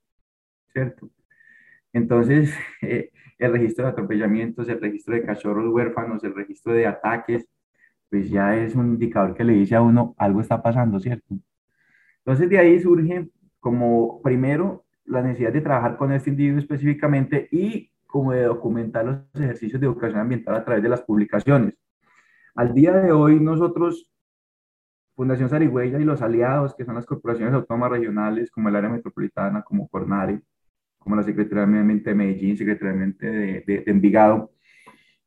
¿cierto? 0.73 1.09
Entonces, 1.93 2.53
eh, 2.81 3.11
el 3.37 3.51
registro 3.53 3.85
de 3.85 3.91
atropellamientos, 3.91 4.67
el 4.69 4.81
registro 4.81 5.15
de 5.15 5.23
cachorros 5.23 5.73
huérfanos, 5.73 6.23
el 6.23 6.35
registro 6.35 6.73
de 6.73 6.85
ataques, 6.87 7.47
pues 8.09 8.29
ya 8.29 8.55
es 8.55 8.75
un 8.75 8.87
indicador 8.87 9.35
que 9.35 9.43
le 9.43 9.53
dice 9.53 9.75
a 9.75 9.81
uno 9.81 10.15
algo 10.17 10.41
está 10.41 10.61
pasando, 10.61 10.99
¿cierto? 10.99 11.35
Entonces 12.19 12.49
de 12.49 12.59
ahí 12.59 12.79
surge 12.79 13.29
como 13.59 14.21
primero 14.21 14.85
la 15.05 15.21
necesidad 15.21 15.53
de 15.53 15.61
trabajar 15.61 15.97
con 15.97 16.11
este 16.11 16.29
individuo 16.29 16.59
específicamente 16.59 17.47
y 17.51 17.91
como 18.05 18.31
de 18.31 18.43
documentar 18.43 19.05
los 19.05 19.19
ejercicios 19.35 19.79
de 19.79 19.87
educación 19.87 20.19
ambiental 20.19 20.55
a 20.55 20.65
través 20.65 20.83
de 20.83 20.89
las 20.89 21.01
publicaciones. 21.01 21.75
Al 22.59 22.73
día 22.73 22.91
de 22.91 23.13
hoy 23.13 23.39
nosotros 23.39 24.11
Fundación 25.15 25.47
Sarigüeya 25.47 25.97
y 25.97 26.03
los 26.03 26.21
aliados, 26.21 26.75
que 26.75 26.83
son 26.83 26.95
las 26.95 27.05
corporaciones 27.05 27.53
autónomas 27.53 27.91
regionales, 27.91 28.51
como 28.51 28.67
el 28.67 28.75
área 28.75 28.89
metropolitana, 28.89 29.61
como 29.61 29.87
Cornare, 29.87 30.41
como 30.97 31.15
la 31.15 31.23
Secretaría 31.23 31.65
de 31.65 31.79
Ambiente 31.79 32.09
de 32.09 32.15
Medellín, 32.17 32.57
Secretaría 32.57 32.91
de, 32.91 33.27
de, 33.31 33.63
de, 33.65 33.83
Envigado, 33.87 34.51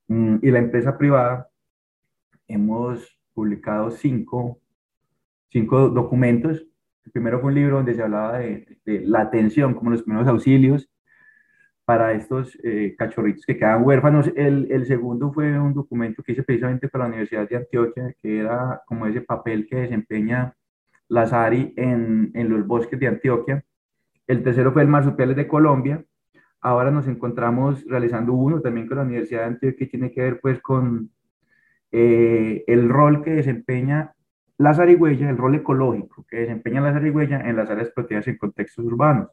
mm, 0.09 0.41
y 0.43 0.51
la 0.51 0.59
empresa 0.59 0.99
privada, 0.99 1.49
hemos 2.49 3.19
publicado 3.33 3.91
cinco, 3.93 4.61
cinco 5.49 5.89
documentos. 5.89 6.67
El 7.03 7.13
primero 7.13 7.41
fue 7.41 7.49
un 7.49 7.55
libro 7.55 7.77
donde 7.77 7.95
se 7.95 8.03
hablaba 8.03 8.41
de 8.41 8.67
la 8.85 9.23
atención, 9.23 9.73
como 9.73 9.89
los 9.89 10.03
primeros 10.03 10.29
auxilios, 10.29 10.92
para 11.93 12.13
estos 12.13 12.59
eh, 12.63 12.95
cachorritos 12.97 13.45
que 13.45 13.59
quedan 13.59 13.85
huérfanos. 13.85 14.33
El, 14.35 14.67
el, 14.73 14.87
segundo 14.87 15.31
fue 15.31 15.59
un 15.61 15.75
documento 15.75 16.23
que 16.23 16.33
hice 16.33 16.43
precisamente 16.43 16.89
para 16.89 17.05
la 17.05 17.09
Universidad 17.09 17.47
de 17.47 17.57
Antioquia, 17.57 18.15
que 18.23 18.39
era 18.39 18.81
como 18.87 19.07
ese 19.07 19.21
papel 19.21 19.67
que 19.69 19.77
desempeña 19.77 20.57
la 21.09 21.27
SARI 21.27 21.75
en, 21.77 22.31
en 22.33 22.49
los 22.49 22.67
bosques 22.67 22.99
de 22.99 23.09
Antioquia. 23.09 23.63
El 24.27 24.43
tercero 24.43 24.73
fue 24.73 24.81
el 24.81 24.89
Marsupiales 24.89 25.37
de 25.37 25.47
Colombia. 25.47 26.03
Ahora 26.63 26.91
nos 26.91 27.07
encontramos 27.09 27.85
realizando 27.87 28.33
uno 28.33 28.63
también 28.63 28.87
con 28.87 28.97
la 28.97 29.03
Universidad 29.03 29.41
de 29.41 29.47
Antioquia 29.49 29.79
que 29.79 29.91
tiene 29.91 30.13
que 30.13 30.23
ver 30.23 30.41
pues 30.41 30.63
con 30.63 31.11
eh, 31.91 32.65
el 32.69 32.89
rol 32.89 33.23
que 33.23 33.33
desempeña 33.33 34.15
la 34.57 34.73
zarigüeya, 34.73 35.29
el 35.29 35.37
rol 35.37 35.57
ecológico 35.57 36.25
que 36.27 36.39
desempeña 36.39 36.81
la 36.81 36.95
zarigüeya 36.95 37.43
en 37.43 37.55
las 37.55 37.69
áreas 37.69 37.91
protegidas 37.91 38.29
en 38.29 38.39
contextos 38.39 38.83
urbanos 38.87 39.29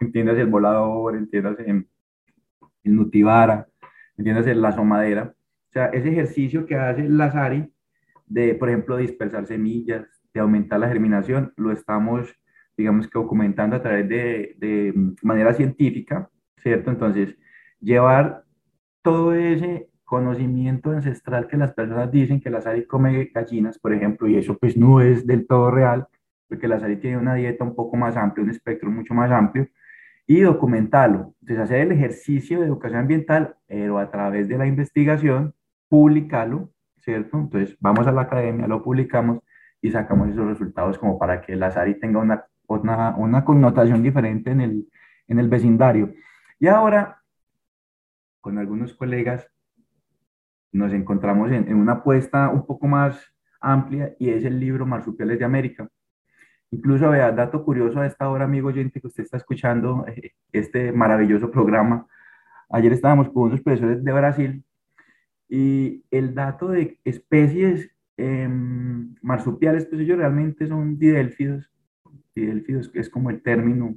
entiendas 0.00 0.38
el 0.38 0.46
volador, 0.46 1.16
entiendas 1.16 1.58
el, 1.60 1.88
el 2.84 2.96
nutibara, 2.96 3.68
entiendas 4.16 4.46
la 4.56 4.72
somadera. 4.72 5.34
O 5.68 5.72
sea, 5.72 5.86
ese 5.86 6.10
ejercicio 6.10 6.66
que 6.66 6.76
hace 6.76 7.08
la 7.08 7.30
SARI 7.30 7.72
de, 8.26 8.54
por 8.54 8.68
ejemplo, 8.68 8.96
dispersar 8.96 9.46
semillas, 9.46 10.06
de 10.32 10.40
aumentar 10.40 10.80
la 10.80 10.88
germinación, 10.88 11.52
lo 11.56 11.72
estamos, 11.72 12.34
digamos 12.76 13.08
que 13.08 13.18
documentando 13.18 13.76
a 13.76 13.82
través 13.82 14.08
de, 14.08 14.54
de 14.58 14.94
manera 15.22 15.54
científica, 15.54 16.28
¿cierto? 16.58 16.90
Entonces, 16.90 17.36
llevar 17.80 18.44
todo 19.02 19.32
ese 19.34 19.88
conocimiento 20.04 20.90
ancestral 20.90 21.48
que 21.48 21.56
las 21.56 21.72
personas 21.74 22.10
dicen 22.10 22.40
que 22.40 22.50
la 22.50 22.60
SARI 22.60 22.86
come 22.86 23.30
gallinas, 23.34 23.78
por 23.78 23.92
ejemplo, 23.92 24.28
y 24.28 24.36
eso 24.36 24.56
pues 24.56 24.76
no 24.76 25.00
es 25.00 25.26
del 25.26 25.46
todo 25.46 25.70
real, 25.70 26.06
porque 26.48 26.68
la 26.68 26.78
SARI 26.78 26.96
tiene 26.96 27.18
una 27.18 27.34
dieta 27.34 27.64
un 27.64 27.74
poco 27.74 27.96
más 27.96 28.16
amplia, 28.16 28.44
un 28.44 28.50
espectro 28.50 28.90
mucho 28.90 29.14
más 29.14 29.30
amplio, 29.30 29.68
y 30.26 30.40
documentarlo. 30.40 31.34
Entonces, 31.40 31.58
hacer 31.58 31.80
el 31.80 31.92
ejercicio 31.92 32.60
de 32.60 32.66
educación 32.66 33.00
ambiental, 33.00 33.56
pero 33.66 33.98
a 33.98 34.10
través 34.10 34.48
de 34.48 34.58
la 34.58 34.66
investigación, 34.66 35.54
publicarlo, 35.88 36.70
¿cierto? 36.98 37.38
Entonces 37.38 37.76
vamos 37.80 38.06
a 38.06 38.12
la 38.12 38.22
academia, 38.22 38.66
lo 38.66 38.82
publicamos 38.82 39.40
y 39.80 39.90
sacamos 39.90 40.30
esos 40.30 40.46
resultados 40.46 40.98
como 40.98 41.18
para 41.18 41.40
que 41.40 41.54
la 41.54 41.70
SARI 41.70 42.00
tenga 42.00 42.18
una, 42.18 42.44
una, 42.66 43.16
una 43.16 43.44
connotación 43.44 44.02
diferente 44.02 44.50
en 44.50 44.60
el, 44.60 44.88
en 45.28 45.38
el 45.38 45.48
vecindario. 45.48 46.12
Y 46.58 46.66
ahora, 46.66 47.22
con 48.40 48.58
algunos 48.58 48.94
colegas, 48.94 49.48
nos 50.72 50.92
encontramos 50.92 51.52
en, 51.52 51.68
en, 51.68 51.76
una 51.76 51.92
apuesta 51.92 52.48
un 52.48 52.66
poco 52.66 52.88
más 52.88 53.32
amplia 53.60 54.14
y 54.18 54.30
es 54.30 54.44
el 54.44 54.58
libro 54.58 54.86
Marsupiales 54.86 55.38
de 55.38 55.44
América. 55.44 55.88
Incluso, 56.76 57.08
vea, 57.08 57.32
dato 57.32 57.64
curioso 57.64 58.00
a 58.00 58.06
esta 58.06 58.28
hora, 58.28 58.44
amigo 58.44 58.68
oyente, 58.68 59.00
que 59.00 59.06
usted 59.06 59.22
está 59.22 59.38
escuchando 59.38 60.04
eh, 60.08 60.32
este 60.52 60.92
maravilloso 60.92 61.50
programa. 61.50 62.06
Ayer 62.68 62.92
estábamos 62.92 63.30
con 63.30 63.44
unos 63.44 63.62
profesores 63.62 64.04
de 64.04 64.12
Brasil 64.12 64.62
y 65.48 66.04
el 66.10 66.34
dato 66.34 66.68
de 66.68 67.00
especies 67.02 67.90
eh, 68.18 68.46
marsupiales, 69.22 69.86
pues 69.86 70.02
ellos 70.02 70.18
realmente 70.18 70.66
son 70.66 70.98
didélfidos. 70.98 71.72
Didélfidos 72.34 72.90
es 72.92 73.08
como 73.08 73.30
el 73.30 73.40
término 73.40 73.94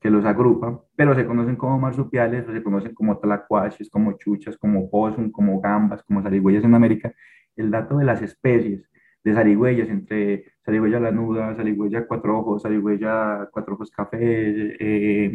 que 0.00 0.08
los 0.08 0.24
agrupa, 0.24 0.80
pero 0.94 1.16
se 1.16 1.26
conocen 1.26 1.56
como 1.56 1.76
marsupiales, 1.80 2.48
o 2.48 2.52
se 2.52 2.62
conocen 2.62 2.94
como 2.94 3.18
tlacuaches, 3.18 3.90
como 3.90 4.12
chuchas, 4.12 4.56
como 4.56 4.88
possum, 4.88 5.32
como 5.32 5.60
gambas, 5.60 6.04
como 6.04 6.22
zarigüeyas 6.22 6.62
en 6.62 6.76
América. 6.76 7.12
El 7.56 7.72
dato 7.72 7.96
de 7.96 8.04
las 8.04 8.22
especies 8.22 8.88
de 9.24 9.34
zarigüeyas, 9.34 9.88
entre 9.88 10.51
zarigüeya 10.64 11.00
lanuda, 11.00 11.54
zarigüeya 11.56 12.06
cuatro 12.06 12.38
ojos, 12.38 12.62
zarigüeya 12.62 13.48
cuatro 13.52 13.74
ojos 13.74 13.90
café, 13.90 14.18
eh, 14.20 15.32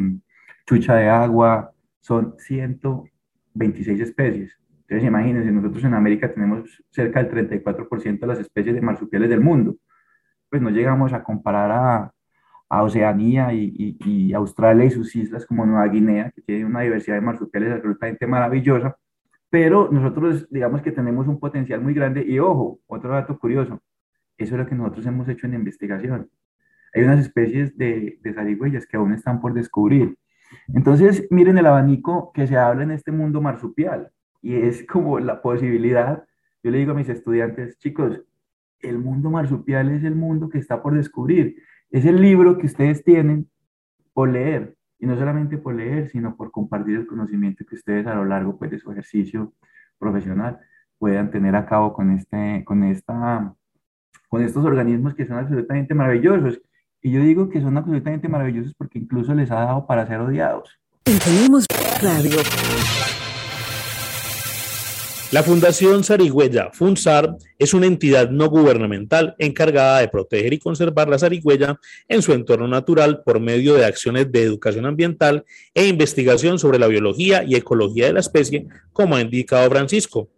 chucha 0.66 0.96
de 0.96 1.08
agua, 1.08 1.72
son 2.00 2.34
126 2.38 4.00
especies. 4.00 4.58
Entonces, 4.82 5.06
imagínense, 5.06 5.52
nosotros 5.52 5.84
en 5.84 5.94
América 5.94 6.32
tenemos 6.32 6.82
cerca 6.90 7.22
del 7.22 7.50
34% 7.52 8.20
de 8.20 8.26
las 8.26 8.40
especies 8.40 8.74
de 8.74 8.80
marsupiales 8.80 9.28
del 9.28 9.40
mundo. 9.40 9.76
Pues 10.48 10.62
no 10.62 10.70
llegamos 10.70 11.12
a 11.12 11.22
comparar 11.22 11.70
a, 11.70 12.12
a 12.68 12.82
Oceanía 12.82 13.52
y, 13.52 13.96
y, 14.04 14.32
Australia 14.32 14.84
y 14.84 14.90
sus 14.90 15.14
islas 15.16 15.46
como 15.46 15.66
Nueva 15.66 15.86
Guinea, 15.88 16.30
que 16.34 16.42
tiene 16.42 16.64
una 16.64 16.80
diversidad 16.80 17.16
de 17.16 17.22
marsupiales 17.22 17.72
absolutamente 17.72 18.26
maravillosa, 18.26 18.96
pero 19.50 19.88
nosotros 19.90 20.46
digamos 20.50 20.82
que 20.82 20.92
tenemos 20.92 21.26
un 21.26 21.40
potencial 21.40 21.80
muy 21.80 21.94
grande 21.94 22.24
y 22.26 22.38
ojo, 22.38 22.80
otro 22.86 23.10
dato 23.10 23.38
curioso, 23.38 23.80
eso 24.38 24.54
es 24.54 24.60
lo 24.60 24.66
que 24.66 24.74
nosotros 24.74 25.04
hemos 25.06 25.28
hecho 25.28 25.46
en 25.46 25.54
investigación. 25.54 26.30
Hay 26.94 27.02
unas 27.02 27.20
especies 27.20 27.76
de, 27.76 28.18
de 28.22 28.32
zarigüeyas 28.32 28.86
que 28.86 28.96
aún 28.96 29.12
están 29.12 29.40
por 29.40 29.52
descubrir. 29.52 30.16
Entonces, 30.74 31.26
miren 31.30 31.58
el 31.58 31.66
abanico 31.66 32.32
que 32.32 32.46
se 32.46 32.56
habla 32.56 32.84
en 32.84 32.92
este 32.92 33.12
mundo 33.12 33.42
marsupial 33.42 34.10
y 34.40 34.54
es 34.54 34.86
como 34.86 35.18
la 35.18 35.42
posibilidad, 35.42 36.24
yo 36.62 36.70
le 36.70 36.78
digo 36.78 36.92
a 36.92 36.94
mis 36.94 37.08
estudiantes, 37.08 37.78
chicos, 37.78 38.22
el 38.80 38.98
mundo 38.98 39.30
marsupial 39.30 39.90
es 39.90 40.04
el 40.04 40.14
mundo 40.14 40.48
que 40.48 40.58
está 40.58 40.82
por 40.82 40.94
descubrir, 40.94 41.56
es 41.90 42.04
el 42.04 42.20
libro 42.20 42.56
que 42.58 42.66
ustedes 42.66 43.02
tienen 43.02 43.50
por 44.12 44.30
leer, 44.30 44.76
y 44.98 45.06
no 45.06 45.16
solamente 45.16 45.58
por 45.58 45.74
leer, 45.74 46.08
sino 46.08 46.36
por 46.36 46.50
compartir 46.50 46.96
el 46.96 47.06
conocimiento 47.06 47.64
que 47.64 47.76
ustedes 47.76 48.06
a 48.06 48.14
lo 48.14 48.24
largo 48.24 48.58
pues, 48.58 48.70
de 48.70 48.78
su 48.78 48.90
ejercicio 48.90 49.52
profesional 49.98 50.58
puedan 50.98 51.30
tener 51.30 51.54
a 51.54 51.66
cabo 51.66 51.92
con, 51.92 52.10
este, 52.10 52.64
con, 52.64 52.82
esta, 52.82 53.54
con 54.28 54.42
estos 54.42 54.64
organismos 54.64 55.14
que 55.14 55.26
son 55.26 55.38
absolutamente 55.38 55.94
maravillosos. 55.94 56.60
Y 57.02 57.12
yo 57.12 57.20
digo 57.22 57.48
que 57.48 57.60
son 57.60 57.76
absolutamente 57.76 58.28
maravillosos 58.28 58.74
porque 58.74 58.98
incluso 58.98 59.34
les 59.34 59.50
ha 59.50 59.60
dado 59.60 59.86
para 59.86 60.06
ser 60.06 60.20
odiados. 60.20 60.78
Tenemos 61.04 61.66
radio. 62.02 62.38
La 65.30 65.42
Fundación 65.42 66.04
Sarigüeya, 66.04 66.70
FUNSAR, 66.72 67.36
es 67.58 67.74
una 67.74 67.84
entidad 67.84 68.30
no 68.30 68.48
gubernamental 68.48 69.34
encargada 69.38 70.00
de 70.00 70.08
proteger 70.08 70.54
y 70.54 70.58
conservar 70.58 71.10
la 71.10 71.18
zarigüeya 71.18 71.78
en 72.08 72.22
su 72.22 72.32
entorno 72.32 72.66
natural 72.66 73.22
por 73.26 73.38
medio 73.38 73.74
de 73.74 73.84
acciones 73.84 74.32
de 74.32 74.42
educación 74.42 74.86
ambiental 74.86 75.44
e 75.74 75.86
investigación 75.86 76.58
sobre 76.58 76.78
la 76.78 76.86
biología 76.86 77.44
y 77.44 77.56
ecología 77.56 78.06
de 78.06 78.14
la 78.14 78.20
especie, 78.20 78.68
como 78.94 79.16
ha 79.16 79.20
indicado 79.20 79.68
Francisco. 79.68 80.30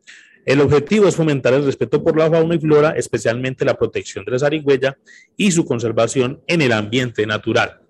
El 0.47 0.61
objetivo 0.61 1.07
es 1.07 1.17
fomentar 1.17 1.53
el 1.55 1.65
respeto 1.65 2.03
por 2.03 2.17
la 2.17 2.31
fauna 2.31 2.55
y 2.55 2.61
flora, 2.61 2.91
especialmente 2.91 3.65
la 3.65 3.75
protección 3.75 4.25
de 4.25 4.33
la 4.33 4.39
zarigüeya 4.39 4.97
y 5.37 5.51
su 5.51 5.65
conservación 5.65 6.41
en 6.47 6.63
el 6.63 6.73
ambiente 6.73 7.27
natural. 7.27 7.81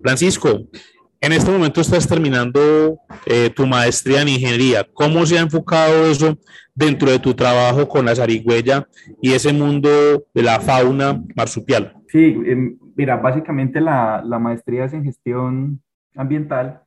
Francisco, 0.00 0.68
en 1.20 1.32
este 1.32 1.50
momento 1.50 1.80
estás 1.80 2.06
terminando 2.06 2.98
eh, 3.24 3.50
tu 3.50 3.66
maestría 3.66 4.22
en 4.22 4.28
ingeniería. 4.28 4.86
¿Cómo 4.92 5.24
se 5.26 5.38
ha 5.38 5.42
enfocado 5.42 6.06
eso 6.06 6.38
dentro 6.74 7.10
de 7.10 7.18
tu 7.18 7.34
trabajo 7.34 7.88
con 7.88 8.04
la 8.04 8.14
zarigüeya 8.14 8.86
y 9.20 9.32
ese 9.32 9.52
mundo 9.52 9.88
de 10.34 10.42
la 10.42 10.60
fauna 10.60 11.22
marsupial? 11.34 11.96
Sí, 12.08 12.36
em, 12.46 12.78
mira, 12.94 13.16
básicamente 13.16 13.80
la, 13.80 14.22
la 14.24 14.38
maestría 14.38 14.84
es 14.84 14.92
en 14.92 15.04
gestión 15.04 15.82
ambiental 16.14 16.82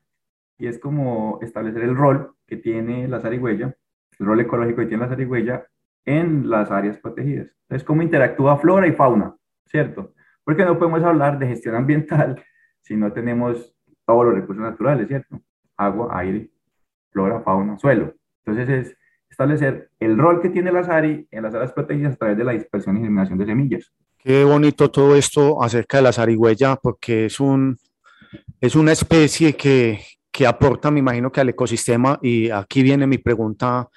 y 0.57 0.67
es 0.67 0.79
como 0.79 1.39
establecer 1.41 1.83
el 1.83 1.95
rol 1.95 2.35
que 2.47 2.57
tiene 2.57 3.07
la 3.07 3.19
zarigüeya, 3.19 3.75
el 4.19 4.25
rol 4.25 4.41
ecológico 4.41 4.81
que 4.81 4.87
tiene 4.87 5.03
la 5.03 5.09
zarigüeya 5.09 5.65
en 6.05 6.49
las 6.49 6.71
áreas 6.71 6.97
protegidas. 6.97 7.47
Es 7.69 7.83
cómo 7.83 8.01
interactúa 8.01 8.57
flora 8.57 8.87
y 8.87 8.93
fauna, 8.93 9.35
¿cierto? 9.65 10.13
Porque 10.43 10.65
no 10.65 10.77
podemos 10.77 11.03
hablar 11.03 11.39
de 11.39 11.47
gestión 11.47 11.75
ambiental 11.75 12.43
si 12.81 12.95
no 12.95 13.11
tenemos 13.11 13.75
todos 14.05 14.25
los 14.25 14.35
recursos 14.35 14.63
naturales, 14.63 15.07
¿cierto? 15.07 15.41
Agua, 15.77 16.09
aire, 16.19 16.49
flora, 17.11 17.41
fauna, 17.41 17.77
suelo. 17.77 18.13
Entonces 18.43 18.87
es 18.87 18.97
establecer 19.29 19.91
el 19.99 20.17
rol 20.17 20.41
que 20.41 20.49
tiene 20.49 20.71
la 20.71 20.83
SARI 20.83 21.27
en 21.31 21.43
las 21.43 21.53
áreas 21.53 21.71
protegidas 21.71 22.13
a 22.13 22.17
través 22.17 22.37
de 22.37 22.43
la 22.43 22.51
dispersión 22.51 22.97
y 22.97 23.01
eliminación 23.01 23.37
de 23.37 23.45
semillas. 23.45 23.93
Qué 24.17 24.43
bonito 24.43 24.89
todo 24.91 25.15
esto 25.15 25.63
acerca 25.63 25.97
de 25.97 26.03
la 26.03 26.11
zarigüeya, 26.11 26.75
porque 26.75 27.25
es, 27.25 27.39
un, 27.39 27.77
es 28.59 28.75
una 28.75 28.91
especie 28.91 29.55
que, 29.55 30.01
que 30.31 30.45
aporta, 30.45 30.91
me 30.91 30.99
imagino 30.99 31.31
que 31.31 31.39
al 31.39 31.49
ecosistema, 31.49 32.19
y 32.21 32.49
aquí 32.49 32.83
viene 32.83 33.07
mi 33.07 33.17
pregunta 33.17 33.87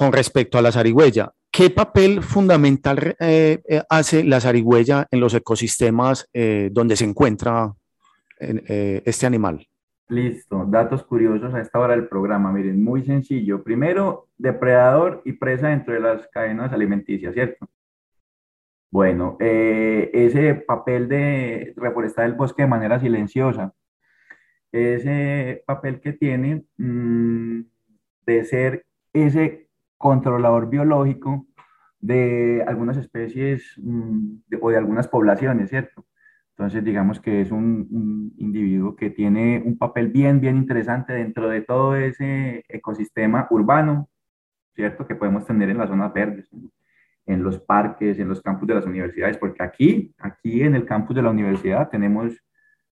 con 0.00 0.14
respecto 0.14 0.56
a 0.56 0.62
la 0.62 0.72
zarigüeya. 0.72 1.30
¿Qué 1.52 1.68
papel 1.68 2.22
fundamental 2.22 3.16
eh, 3.20 3.60
eh, 3.68 3.82
hace 3.90 4.24
la 4.24 4.40
zarigüeya 4.40 5.06
en 5.10 5.20
los 5.20 5.34
ecosistemas 5.34 6.26
eh, 6.32 6.70
donde 6.72 6.96
se 6.96 7.04
encuentra 7.04 7.74
este 8.38 9.26
animal? 9.26 9.68
Listo, 10.08 10.64
datos 10.66 11.04
curiosos 11.04 11.52
a 11.52 11.60
esta 11.60 11.78
hora 11.78 11.94
del 11.94 12.08
programa. 12.08 12.50
Miren, 12.50 12.82
muy 12.82 13.04
sencillo. 13.04 13.62
Primero, 13.62 14.28
depredador 14.38 15.20
y 15.26 15.32
presa 15.32 15.68
dentro 15.68 15.92
de 15.92 16.00
las 16.00 16.26
cadenas 16.28 16.72
alimenticias, 16.72 17.34
¿cierto? 17.34 17.68
Bueno, 18.90 19.36
ese 19.38 20.54
papel 20.66 21.10
de 21.10 21.74
reforestar 21.76 22.24
el 22.24 22.32
bosque 22.32 22.62
de 22.62 22.68
manera 22.68 22.98
silenciosa, 22.98 23.74
ese 24.72 25.62
papel 25.66 26.00
que 26.00 26.14
tiene 26.14 26.64
mm, 26.78 27.60
de 28.24 28.44
ser 28.46 28.86
ese 29.12 29.69
controlador 30.00 30.70
biológico 30.70 31.46
de 32.00 32.64
algunas 32.66 32.96
especies 32.96 33.74
mm, 33.76 34.36
o 34.62 34.70
de 34.70 34.78
algunas 34.78 35.06
poblaciones, 35.08 35.68
¿cierto? 35.68 36.06
Entonces, 36.56 36.82
digamos 36.82 37.20
que 37.20 37.42
es 37.42 37.52
un, 37.52 38.32
individuo 38.38 38.96
que 38.96 39.10
tiene 39.10 39.62
un 39.62 39.76
papel 39.76 40.08
bien, 40.08 40.40
bien 40.40 40.56
interesante 40.56 41.12
dentro 41.12 41.50
de 41.50 41.60
todo 41.60 41.96
ese 41.96 42.64
ecosistema 42.68 43.46
urbano, 43.50 44.08
¿cierto? 44.74 45.06
Que 45.06 45.16
podemos 45.16 45.44
tener 45.44 45.68
en 45.68 45.76
las 45.76 45.90
zonas 45.90 46.14
verdes, 46.14 46.48
en 47.26 47.42
los 47.42 47.60
parques, 47.60 48.18
en 48.18 48.28
los 48.28 48.40
campus 48.40 48.68
de 48.68 48.76
las 48.76 48.86
universidades, 48.86 49.36
porque 49.36 49.62
aquí, 49.62 50.14
aquí 50.18 50.62
en 50.62 50.74
el 50.76 50.86
campus 50.86 51.14
de 51.16 51.22
la 51.22 51.30
universidad 51.30 51.90
tenemos 51.90 52.42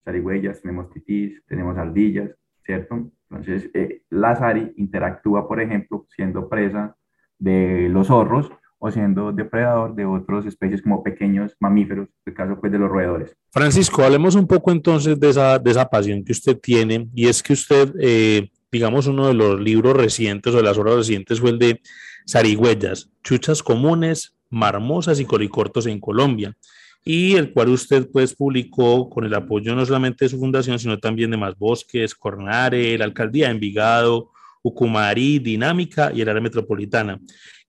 zarigüeyas, 0.03 0.59
tenemos 0.59 0.89
titís, 0.89 1.45
tenemos 1.45 1.77
ardillas, 1.77 2.31
¿cierto? 2.63 3.11
Entonces, 3.29 3.69
eh, 3.73 4.01
la 4.09 4.35
Sari 4.35 4.73
interactúa, 4.77 5.47
por 5.47 5.61
ejemplo, 5.61 6.05
siendo 6.15 6.47
presa 6.47 6.95
de 7.39 7.89
los 7.89 8.07
zorros 8.07 8.51
o 8.77 8.91
siendo 8.91 9.31
depredador 9.31 9.95
de 9.95 10.05
otras 10.05 10.45
especies 10.45 10.81
como 10.81 11.03
pequeños 11.03 11.55
mamíferos, 11.59 12.09
el 12.25 12.33
caso 12.33 12.59
pues 12.59 12.71
de 12.71 12.79
los 12.79 12.89
roedores. 12.89 13.35
Francisco, 13.51 14.03
hablemos 14.03 14.35
un 14.35 14.47
poco 14.47 14.71
entonces 14.71 15.19
de 15.19 15.29
esa, 15.29 15.57
de 15.59 15.71
esa 15.71 15.89
pasión 15.89 16.23
que 16.23 16.33
usted 16.33 16.57
tiene 16.59 17.07
y 17.13 17.27
es 17.27 17.41
que 17.41 17.53
usted, 17.53 17.93
eh, 17.99 18.51
digamos, 18.71 19.07
uno 19.07 19.27
de 19.27 19.33
los 19.33 19.59
libros 19.59 19.95
recientes 19.95 20.53
o 20.53 20.57
de 20.57 20.63
las 20.63 20.77
obras 20.77 20.95
recientes 20.95 21.39
fue 21.39 21.51
el 21.51 21.59
de 21.59 21.81
Zarigüeyas, 22.29 23.09
chuchas 23.23 23.63
comunes, 23.63 24.35
marmosas 24.49 25.19
y 25.19 25.25
colicortos 25.25 25.87
en 25.87 25.99
Colombia 25.99 26.55
y 27.07 27.35
el 27.35 27.53
cual 27.53 27.69
usted 27.69 28.09
pues 28.11 28.33
publicó 28.33 29.07
con 29.09 29.25
el 29.25 29.33
apoyo 29.35 29.75
no 29.75 29.85
solamente 29.85 30.25
de 30.25 30.29
su 30.29 30.39
fundación, 30.39 30.79
sino 30.79 30.97
también 30.97 31.29
de 31.29 31.37
Más 31.37 31.55
Bosques, 31.55 32.15
Cornare, 32.15 32.97
la 32.97 33.05
Alcaldía 33.05 33.45
de 33.45 33.53
Envigado, 33.53 34.31
Ucumarí, 34.63 35.37
Dinámica 35.37 36.11
y 36.11 36.21
el 36.21 36.29
área 36.29 36.41
metropolitana. 36.41 37.19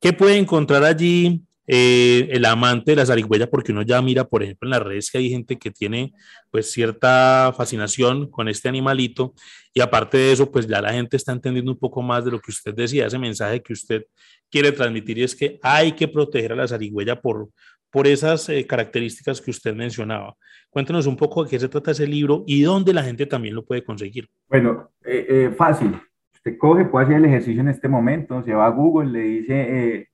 ¿Qué 0.01 0.15
puede 0.15 0.39
encontrar 0.39 0.83
allí 0.85 1.43
eh, 1.69 2.29
el 2.31 2.45
amante 2.45 2.93
de 2.93 2.97
la 2.97 3.07
zarigüeya, 3.07 3.51
porque 3.51 3.73
uno 3.73 3.83
ya 3.83 4.01
mira, 4.01 4.25
por 4.25 4.43
ejemplo, 4.43 4.69
en 4.69 4.71
las 4.71 4.83
redes 4.83 5.11
que 5.11 5.19
hay 5.19 5.31
gente 5.31 5.59
que 5.59 5.73
tiene 5.73 6.13
pues 6.51 6.71
cierta 6.71 7.53
fascinación 7.57 8.31
con 8.31 8.49
este 8.49 8.69
animalito 8.69 9.35
y 9.75 9.81
aparte 9.81 10.17
de 10.17 10.33
eso, 10.33 10.51
pues 10.51 10.69
ya 10.69 10.81
la 10.81 10.93
gente 10.93 11.17
está 11.17 11.33
entendiendo 11.33 11.73
un 11.73 11.79
poco 11.79 12.03
más 12.03 12.25
de 12.25 12.31
lo 12.31 12.41
que 12.41 12.53
usted 12.53 12.73
decía, 12.73 13.07
ese 13.07 13.19
mensaje 13.19 13.63
que 13.63 13.73
usted 13.73 14.05
quiere 14.49 14.71
transmitir 14.71 15.19
y 15.19 15.25
es 15.25 15.35
que 15.35 15.59
hay 15.61 15.93
que 15.93 16.07
proteger 16.07 16.53
a 16.53 16.57
la 16.57 16.69
zarigüeya 16.69 17.21
por, 17.21 17.49
por 17.91 18.07
esas 18.07 18.49
eh, 18.49 18.67
características 18.67 19.41
que 19.41 19.51
usted 19.51 19.75
mencionaba. 19.75 20.37
Cuéntanos 20.71 21.07
un 21.07 21.17
poco 21.17 21.45
de 21.45 21.51
qué 21.51 21.59
se 21.59 21.69
trata 21.69 21.93
ese 21.93 22.07
libro 22.07 22.45
y 22.47 22.63
dónde 22.63 22.93
la 22.93 23.03
gente 23.03 23.27
también 23.27 23.55
lo 23.55 23.65
puede 23.65 23.85
conseguir. 23.85 24.29
Bueno, 24.49 24.91
eh, 25.05 25.53
fácil. 25.57 25.99
Usted 26.35 26.59
coge, 26.59 26.85
puede 26.85 27.07
hacer 27.07 27.17
el 27.17 27.25
ejercicio 27.25 27.61
en 27.61 27.69
este 27.69 27.89
momento, 27.89 28.43
se 28.43 28.53
va 28.53 28.67
a 28.67 28.71
Google, 28.71 29.11
le 29.11 29.21
dice 29.21 30.11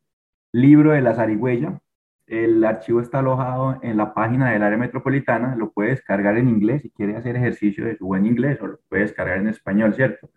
libro 0.52 0.92
de 0.92 1.00
la 1.00 1.14
zarigüeya. 1.14 1.80
El 2.26 2.64
archivo 2.64 3.00
está 3.00 3.18
alojado 3.18 3.78
en 3.82 3.96
la 3.96 4.14
página 4.14 4.52
del 4.52 4.62
área 4.62 4.78
metropolitana, 4.78 5.56
lo 5.56 5.72
puede 5.72 5.90
descargar 5.90 6.38
en 6.38 6.48
inglés 6.48 6.82
si 6.82 6.90
quiere 6.90 7.16
hacer 7.16 7.36
ejercicio 7.36 7.84
de 7.84 7.96
su 7.96 8.06
buen 8.06 8.24
inglés 8.26 8.58
o 8.62 8.68
lo 8.68 8.80
puede 8.88 9.02
descargar 9.02 9.38
en 9.38 9.48
español, 9.48 9.94
¿cierto? 9.94 10.30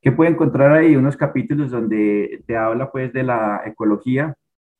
¿Qué 0.00 0.12
puede 0.12 0.30
encontrar 0.30 0.70
ahí? 0.72 0.96
Unos 0.96 1.16
capítulos 1.16 1.70
donde 1.70 2.44
te 2.46 2.56
habla 2.56 2.92
pues 2.92 3.12
de 3.12 3.22
la 3.22 3.62
ecología, 3.64 4.36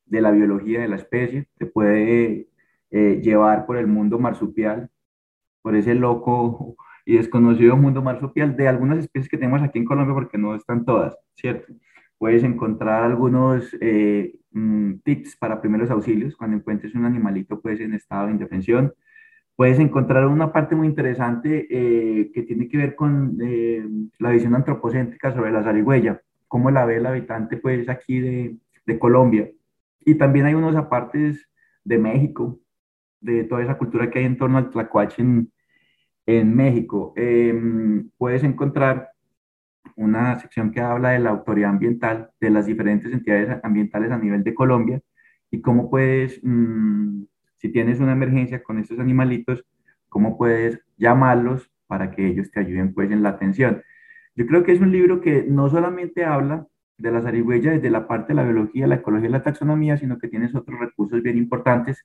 de 0.07 0.21
la 0.21 0.31
biología 0.31 0.81
de 0.81 0.89
la 0.89 0.97
especie, 0.97 1.49
te 1.59 1.67
puede 1.67 2.49
eh, 2.91 3.21
llevar 3.23 3.67
por 3.67 3.77
el 3.77 3.87
mundo 3.87 4.19
marsupial, 4.19 4.91
por 5.63 5.77
ese 5.77 5.95
loco 5.95 6.77
y 7.07 7.17
desconocido 7.17 7.77
mundo 7.77 8.03
marsupial 8.03 8.57
de 8.57 8.69
algunas 8.69 8.99
especies 8.99 9.29
que 9.29 9.39
tenemos 9.39 9.63
aquí 9.63 9.79
en 9.79 9.85
Colombia 9.85 10.15
porque 10.15 10.39
no 10.39 10.55
están 10.55 10.85
todas, 10.85 11.17
¿cierto? 11.35 11.73
puedes 12.19 12.43
encontrar 12.43 13.03
algunos 13.03 13.77
eh, 13.83 14.39
mm, 14.53 14.95
tips 15.05 15.37
para 15.37 15.61
primeros 15.61 15.91
auxilios 15.91 16.35
cuando 16.37 16.57
encuentres 16.57 16.95
un 16.95 17.05
animalito 17.05 17.61
pues 17.61 17.81
en 17.81 17.95
estado 17.95 18.27
de 18.27 18.33
indefensión. 18.33 18.95
Puedes 19.57 19.79
encontrar 19.79 20.27
una 20.27 20.51
parte 20.51 20.75
muy 20.75 20.87
interesante 20.87 21.67
eh, 21.71 22.31
que 22.33 22.43
tiene 22.43 22.67
que 22.69 22.79
ver 22.79 22.97
con 22.97 23.37
la 24.19 24.31
visión 24.31 24.55
antropocéntrica 24.55 25.33
sobre 25.33 25.53
la 25.53 25.63
zarigüeya, 25.63 26.23
cómo 26.49 26.71
la 26.71 26.87
ve 26.87 26.97
el 26.97 27.07
habitante 27.07 27.59
pues 27.59 27.89
aquí 27.91 28.21
de 28.21 28.99
Colombia. 28.99 29.51
Y 30.05 30.17
también 30.17 30.47
hay 30.47 30.55
unos 30.55 30.77
apartes 30.77 31.49
de 31.85 31.99
México, 31.99 32.61
de 33.21 33.45
toda 33.45 33.63
esa 33.63 33.79
cultura 33.79 34.11
que 34.11 34.19
hay 34.21 34.27
en 34.27 34.37
torno 34.37 34.59
al 34.59 34.71
tlacuache 34.71 35.23
en, 35.23 35.53
en 36.27 36.55
México. 36.55 37.13
Em, 37.17 38.11
puedes 38.19 38.45
encontrar 38.45 39.11
una 39.97 40.39
sección 40.41 40.73
que 40.73 40.81
habla 40.81 41.11
de 41.11 41.21
la 41.21 41.31
autoridad 41.31 41.71
ambiental 41.71 42.31
de 42.41 42.51
las 42.51 42.67
diferentes 42.67 43.13
entidades 43.13 43.61
ambientales 43.63 44.11
a 44.11 44.19
nivel 44.19 44.43
de 44.45 44.55
Colombia 44.55 45.01
y 45.51 45.61
cómo 45.61 45.91
puedes, 45.91 46.41
mm, 46.43 47.25
si 47.57 47.69
tienes 47.71 48.01
una 48.01 48.13
emergencia 48.13 48.63
con 48.63 48.79
estos 48.79 48.99
animalitos, 48.99 49.65
cómo 50.09 50.37
puedes 50.37 50.81
llamarlos 50.97 51.71
para 51.87 52.11
que 52.11 52.27
ellos 52.27 52.51
te 52.51 52.61
ayuden 52.61 52.95
pues 52.95 53.11
en 53.11 53.23
la 53.23 53.31
atención. 53.31 53.83
Yo 54.35 54.47
creo 54.47 54.65
que 54.65 54.73
es 54.73 54.81
un 54.81 54.93
libro 54.93 55.21
que 55.21 55.45
no 55.49 55.69
solamente 55.69 56.25
habla 56.25 56.67
de 56.97 57.11
la 57.11 57.21
zarigüeya 57.23 57.73
desde 57.73 57.91
la 57.91 58.07
parte 58.07 58.29
de 58.29 58.35
la 58.35 58.45
biología, 58.45 58.87
la 58.87 58.97
ecología 58.97 59.29
y 59.29 59.33
la 59.33 59.43
taxonomía, 59.43 59.97
sino 59.97 60.19
que 60.19 60.29
tienes 60.29 60.55
otros 60.55 60.79
recursos 60.79 61.23
bien 61.23 61.39
importantes 61.39 62.05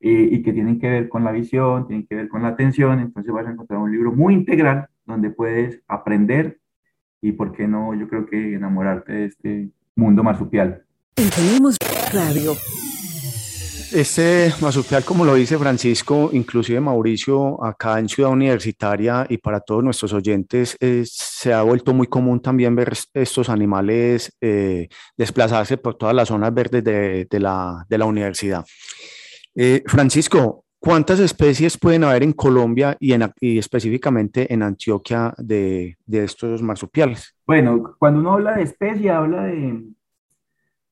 eh, 0.00 0.28
y 0.30 0.42
que 0.42 0.52
tienen 0.52 0.78
que 0.78 0.88
ver 0.88 1.08
con 1.08 1.24
la 1.24 1.32
visión, 1.32 1.86
tienen 1.86 2.06
que 2.06 2.14
ver 2.14 2.28
con 2.28 2.42
la 2.42 2.48
atención. 2.48 3.00
Entonces 3.00 3.32
vas 3.32 3.46
a 3.46 3.50
encontrar 3.50 3.80
un 3.80 3.92
libro 3.92 4.12
muy 4.12 4.34
integral 4.34 4.88
donde 5.04 5.30
puedes 5.30 5.82
aprender 5.88 6.58
y 7.20 7.32
por 7.32 7.52
qué 7.52 7.68
no, 7.68 7.94
yo 7.94 8.08
creo 8.08 8.26
que 8.26 8.54
enamorarte 8.54 9.12
de 9.12 9.24
este 9.26 9.70
mundo 9.94 10.22
marsupial. 10.22 10.84
Tenemos 11.14 11.76
radio. 12.12 12.54
Este 13.92 14.52
marsupial, 14.62 15.04
como 15.04 15.24
lo 15.24 15.34
dice 15.34 15.58
Francisco, 15.58 16.30
inclusive 16.32 16.80
Mauricio, 16.80 17.62
acá 17.64 17.98
en 17.98 18.08
Ciudad 18.08 18.30
Universitaria 18.30 19.26
y 19.28 19.38
para 19.38 19.58
todos 19.58 19.82
nuestros 19.82 20.12
oyentes, 20.12 20.76
se 21.04 21.52
ha 21.52 21.62
vuelto 21.62 21.92
muy 21.92 22.06
común 22.06 22.40
también 22.40 22.76
ver 22.76 22.92
estos 23.12 23.48
animales 23.48 24.32
eh, 24.40 24.88
desplazarse 25.16 25.76
por 25.76 25.96
todas 25.96 26.14
las 26.14 26.28
zonas 26.28 26.54
verdes 26.54 26.84
de, 26.84 27.26
la, 27.40 28.06
universidad. 28.06 28.64
Eh, 29.56 29.82
Francisco, 29.86 30.64
¿Cuántas 30.82 31.20
especies 31.20 31.76
pueden 31.76 32.04
haber 32.04 32.22
en 32.22 32.32
Colombia 32.32 32.96
y, 32.98 33.12
en, 33.12 33.30
específicamente 33.38 34.50
en 34.50 34.62
Antioquia 34.62 35.34
de, 35.36 35.98
de, 36.06 36.24
estos 36.24 36.62
marsupiales? 36.62 37.34
Bueno, 37.46 37.96
cuando 37.98 38.20
uno 38.20 38.32
habla 38.32 38.54
de 38.54 38.62
especie, 38.62 39.10
habla 39.10 39.42
de, 39.42 39.78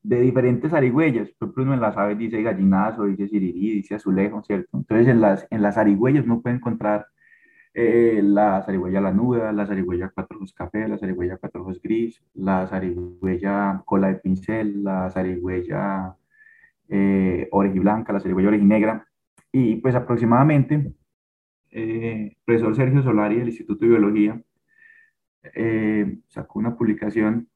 de 0.08 0.20
diferentes 0.20 0.72
arigüeyas. 0.72 1.30
Por 1.38 1.50
ejemplo, 1.50 1.74
en 1.74 1.80
las 1.80 1.96
aves 1.96 2.16
dice 2.18 2.42
gallinazo, 2.42 3.04
dice 3.04 3.28
sirirí, 3.28 3.74
dice 3.74 3.96
azulejo, 3.96 4.42
¿cierto? 4.42 4.78
Entonces, 4.78 5.08
en 5.08 5.20
las, 5.20 5.46
en 5.50 5.62
las 5.62 5.76
arigüeyas 5.76 6.24
uno 6.24 6.40
puede 6.40 6.56
encontrar 6.56 7.06
eh, 7.74 8.20
la 8.24 8.62
zarigüeya 8.62 9.00
lanuda, 9.02 9.52
la 9.52 9.66
zarigüeya 9.66 10.10
cuatro 10.14 10.38
ojos 10.38 10.54
café, 10.54 10.88
la 10.88 10.98
zarigüeya 10.98 11.36
cuatro 11.36 11.62
ojos 11.62 11.80
gris, 11.82 12.22
la 12.34 12.66
zarigüeya 12.66 13.82
cola 13.84 14.08
de 14.08 14.14
pincel, 14.16 14.82
la 14.82 15.10
zarigüeya 15.10 16.16
eh, 16.88 17.48
orejiblanca, 17.50 18.12
la 18.12 18.20
zarigüeya 18.20 18.48
orejinegra 18.48 19.06
y 19.52 19.76
pues 19.76 19.94
aproximadamente, 19.94 20.92
eh, 21.70 22.30
el 22.30 22.36
profesor 22.46 22.74
Sergio 22.74 23.02
Solari 23.02 23.36
del 23.36 23.48
Instituto 23.48 23.84
de 23.84 23.90
Biología 23.90 24.42
eh, 25.54 26.18
sacó 26.28 26.58
una 26.58 26.76
publicación 26.76 27.48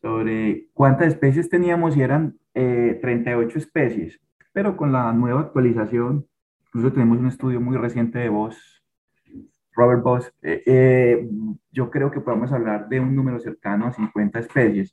sobre 0.00 0.68
cuántas 0.72 1.08
especies 1.08 1.48
teníamos 1.48 1.96
y 1.96 2.02
eran 2.02 2.38
38 2.52 3.48
eh, 3.48 3.58
especies, 3.58 4.20
pero 4.52 4.76
con 4.76 4.92
la 4.92 5.12
nueva 5.12 5.40
actualización, 5.40 6.26
incluso 6.66 6.92
tenemos 6.92 7.18
un 7.18 7.26
estudio 7.26 7.60
muy 7.60 7.76
reciente 7.76 8.18
de 8.18 8.28
Voss, 8.28 8.82
Robert 9.72 10.02
Voss, 10.02 10.32
yo 11.70 11.90
creo 11.90 12.10
que 12.10 12.20
podemos 12.20 12.50
hablar 12.50 12.88
de 12.88 12.98
un 12.98 13.14
número 13.14 13.38
cercano 13.38 13.86
a 13.86 13.92
50 13.92 14.40
especies 14.40 14.92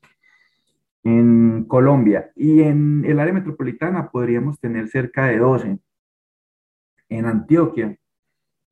en 1.03 1.65
Colombia 1.65 2.31
y 2.35 2.61
en 2.61 3.03
el 3.05 3.19
área 3.19 3.33
metropolitana 3.33 4.09
podríamos 4.09 4.59
tener 4.59 4.87
cerca 4.87 5.27
de 5.27 5.37
12. 5.37 5.79
En 7.09 7.25
Antioquia, 7.25 7.95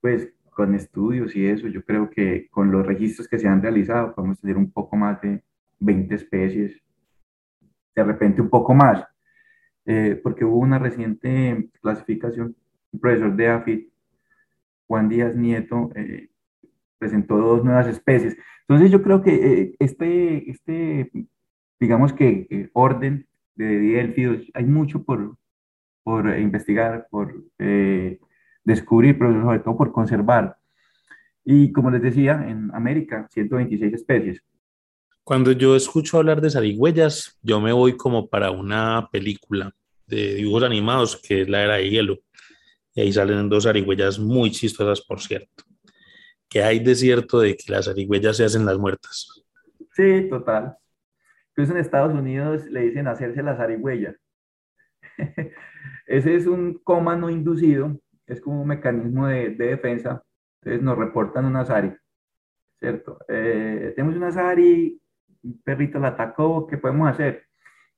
pues 0.01 0.33
con 0.49 0.73
estudios 0.75 1.35
y 1.35 1.47
eso, 1.47 1.67
yo 1.67 1.83
creo 1.83 2.09
que 2.09 2.47
con 2.49 2.71
los 2.71 2.85
registros 2.85 3.27
que 3.27 3.39
se 3.39 3.47
han 3.47 3.61
realizado 3.61 4.13
podemos 4.13 4.39
tener 4.39 4.57
un 4.57 4.71
poco 4.71 4.95
más 4.95 5.21
de 5.21 5.43
20 5.83 6.15
especies, 6.15 6.81
de 7.95 8.03
repente 8.03 8.41
un 8.41 8.49
poco 8.49 8.73
más, 8.73 9.05
eh, 9.85 10.19
porque 10.23 10.45
hubo 10.45 10.57
una 10.57 10.79
reciente 10.79 11.69
clasificación, 11.81 12.55
un 12.91 12.99
profesor 12.99 13.35
de 13.35 13.47
AFIT, 13.49 13.89
Juan 14.87 15.09
Díaz 15.09 15.35
Nieto, 15.35 15.89
eh, 15.95 16.29
presentó 16.97 17.37
dos 17.37 17.63
nuevas 17.63 17.87
especies. 17.87 18.37
Entonces 18.61 18.91
yo 18.91 19.03
creo 19.03 19.21
que 19.21 19.33
eh, 19.33 19.75
este, 19.79 20.49
este, 20.49 21.11
digamos 21.79 22.13
que 22.13 22.69
orden 22.73 23.27
de 23.55 23.79
Dielfidos, 23.79 24.49
hay 24.53 24.65
mucho 24.65 25.03
por, 25.03 25.37
por 26.03 26.27
investigar, 26.39 27.07
por 27.11 27.43
descubrir, 28.63 29.17
pero 29.19 29.41
sobre 29.41 29.59
todo 29.59 29.77
por 29.77 29.91
conservar. 29.91 30.57
Y 31.43 31.71
como 31.71 31.91
les 31.91 32.01
decía, 32.01 32.45
en 32.47 32.73
América, 32.73 33.27
126 33.29 33.93
especies. 33.93 34.43
Cuando 35.23 35.53
yo 35.53 35.75
escucho 35.75 36.17
hablar 36.17 36.41
de 36.41 36.49
zarigüeyas, 36.49 37.39
yo 37.41 37.62
me 37.62 37.71
voy 37.71 37.95
como 37.95 38.27
para 38.27 38.51
una 38.51 39.07
película 39.09 39.73
de 40.05 40.36
dibujos 40.36 40.63
animados 40.63 41.15
que 41.15 41.41
es 41.41 41.49
la 41.49 41.63
era 41.63 41.75
de 41.75 41.89
hielo. 41.89 42.17
Y 42.93 43.01
ahí 43.01 43.13
salen 43.13 43.47
dos 43.47 43.63
zarigüeyas 43.63 44.19
muy 44.19 44.51
chistosas, 44.51 45.01
por 45.01 45.21
cierto. 45.21 45.63
Que 46.49 46.62
hay 46.62 46.79
de 46.79 46.93
cierto 46.93 47.39
de 47.39 47.55
que 47.55 47.71
las 47.71 47.86
zarigüeyas 47.86 48.36
se 48.36 48.43
hacen 48.43 48.65
las 48.65 48.77
muertas. 48.77 49.45
Sí, 49.93 50.27
total. 50.29 50.75
Incluso 51.51 51.71
en 51.71 51.77
Estados 51.77 52.13
Unidos 52.13 52.65
le 52.65 52.81
dicen 52.81 53.07
hacerse 53.07 53.41
la 53.41 53.55
zarigüeya. 53.55 54.15
Ese 56.05 56.36
es 56.36 56.47
un 56.47 56.79
coma 56.83 57.15
no 57.15 57.29
inducido, 57.29 57.97
es 58.27 58.41
como 58.41 58.62
un 58.62 58.67
mecanismo 58.67 59.27
de, 59.27 59.51
defensa. 59.51 60.21
Entonces 60.62 60.83
nos 60.83 60.97
reportan 60.97 61.45
una 61.45 61.63
SARI, 61.63 61.93
¿cierto? 62.79 63.19
Eh, 63.29 63.93
tenemos 63.95 64.17
una 64.17 64.31
SARI, 64.31 64.99
un 65.43 65.62
perrito 65.63 65.99
la 65.99 66.10
atacó, 66.10 66.67
¿qué 66.67 66.77
podemos 66.77 67.10
hacer? 67.10 67.43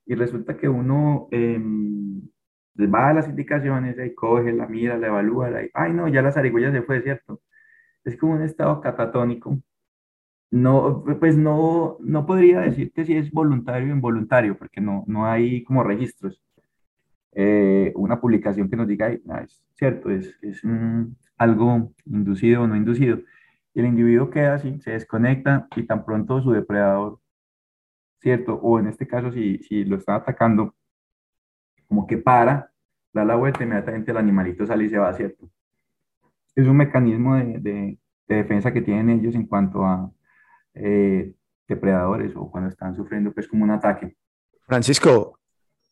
Y 0.06 0.14
resulta 0.14 0.56
que 0.56 0.68
uno 0.68 1.28
eh, 1.30 1.58
va 2.78 3.08
a 3.10 3.14
las 3.14 3.28
indicaciones, 3.28 3.96
y 3.98 4.14
coge, 4.14 4.52
la 4.52 4.66
mira, 4.66 4.98
la 4.98 5.08
evalúa, 5.08 5.50
la, 5.50 5.62
ay 5.74 5.92
no, 5.92 6.08
ya 6.08 6.22
la 6.22 6.32
zarigüeya 6.32 6.72
se 6.72 6.82
fue, 6.82 7.02
¿cierto? 7.02 7.40
Es 8.04 8.16
como 8.16 8.34
un 8.34 8.42
estado 8.42 8.80
catatónico. 8.80 9.58
No, 10.50 11.04
pues 11.20 11.36
no, 11.36 11.98
no 12.00 12.26
podría 12.26 12.60
decirte 12.60 13.04
si 13.04 13.16
es 13.16 13.30
voluntario 13.32 13.88
o 13.92 13.96
involuntario, 13.96 14.56
porque 14.56 14.80
no, 14.80 15.04
no 15.06 15.26
hay 15.26 15.64
como 15.64 15.82
registros. 15.82 16.42
Eh, 17.32 17.92
una 17.96 18.20
publicación 18.20 18.70
que 18.70 18.76
nos 18.76 18.88
diga, 18.88 19.10
ah, 19.28 19.42
es 19.42 19.62
cierto, 19.74 20.10
es, 20.10 20.38
es 20.42 20.62
algo 21.36 21.92
inducido 22.06 22.62
o 22.62 22.66
no 22.66 22.76
inducido. 22.76 23.18
Y 23.74 23.80
el 23.80 23.86
individuo 23.86 24.30
queda 24.30 24.54
así, 24.54 24.80
se 24.80 24.92
desconecta 24.92 25.68
y 25.76 25.82
tan 25.82 26.04
pronto 26.04 26.40
su 26.40 26.52
depredador, 26.52 27.18
¿cierto? 28.26 28.54
O 28.54 28.80
en 28.80 28.88
este 28.88 29.06
caso, 29.06 29.30
si, 29.30 29.58
si 29.58 29.84
lo 29.84 29.94
está 29.94 30.16
atacando, 30.16 30.74
como 31.86 32.08
que 32.08 32.18
para, 32.18 32.72
da 33.12 33.24
la 33.24 33.36
vuelta, 33.36 33.62
inmediatamente 33.62 34.10
el 34.10 34.16
animalito 34.16 34.66
sale 34.66 34.86
y 34.86 34.88
se 34.88 34.98
va, 34.98 35.14
¿cierto? 35.14 35.48
Es 36.56 36.66
un 36.66 36.76
mecanismo 36.76 37.36
de, 37.36 37.60
de, 37.60 37.98
defensa 38.26 38.72
que 38.72 38.82
tienen 38.82 39.10
ellos 39.10 39.36
en 39.36 39.46
cuanto 39.46 39.84
a 39.84 40.10
eh, 40.74 41.34
depredadores 41.68 42.34
o 42.34 42.50
cuando 42.50 42.68
están 42.68 42.96
sufriendo 42.96 43.30
pues 43.32 43.46
como 43.46 43.62
un 43.62 43.70
ataque. 43.70 44.16
Francisco, 44.66 45.38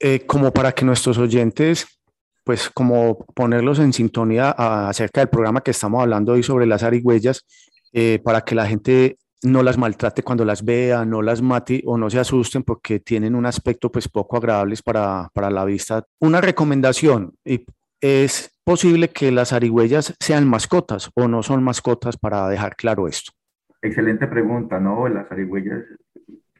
eh, 0.01 0.27
como 0.27 0.51
para 0.51 0.73
que 0.73 0.85
nuestros 0.85 1.18
oyentes, 1.18 2.01
pues 2.42 2.68
como 2.68 3.16
ponerlos 3.33 3.79
en 3.79 3.92
sintonía 3.92 4.51
acerca 4.88 5.20
del 5.20 5.31
programa 5.31 5.61
que 5.61 5.70
estamos 5.70 6.03
hablando 6.03 6.33
hoy 6.33 6.42
sobre 6.42 6.66
las 6.66 6.83
arigüellas, 6.83 7.47
eh, 7.92 8.18
para 8.25 8.40
que 8.40 8.57
la 8.57 8.66
gente 8.66 9.18
no 9.44 9.62
las 9.62 9.78
maltrate 9.78 10.22
cuando 10.22 10.44
las 10.44 10.64
vea, 10.64 11.04
no 11.04 11.22
las 11.22 11.42
mate 11.42 11.83
o 11.87 11.98
no 11.98 12.09
se 12.11 12.18
asusten 12.18 12.62
porque 12.62 12.98
tienen 13.00 13.35
un 13.35 13.46
aspecto 13.46 13.92
pues 13.92 14.09
poco 14.09 14.38
agradables 14.38 14.83
para, 14.83 15.28
para 15.35 15.50
la 15.50 15.64
vista. 15.64 16.04
Una 16.18 16.40
recomendación, 16.40 17.35
¿es 18.00 18.59
posible 18.64 19.09
que 19.09 19.30
las 19.30 19.52
arigüellas 19.52 20.14
sean 20.18 20.48
mascotas 20.48 21.11
o 21.14 21.28
no 21.28 21.42
son 21.42 21.62
mascotas 21.62 22.16
para 22.16 22.48
dejar 22.48 22.74
claro 22.74 23.07
esto? 23.07 23.33
Excelente 23.83 24.26
pregunta, 24.26 24.80
¿no? 24.80 25.07
Las 25.09 25.30
arigüellas 25.30 25.85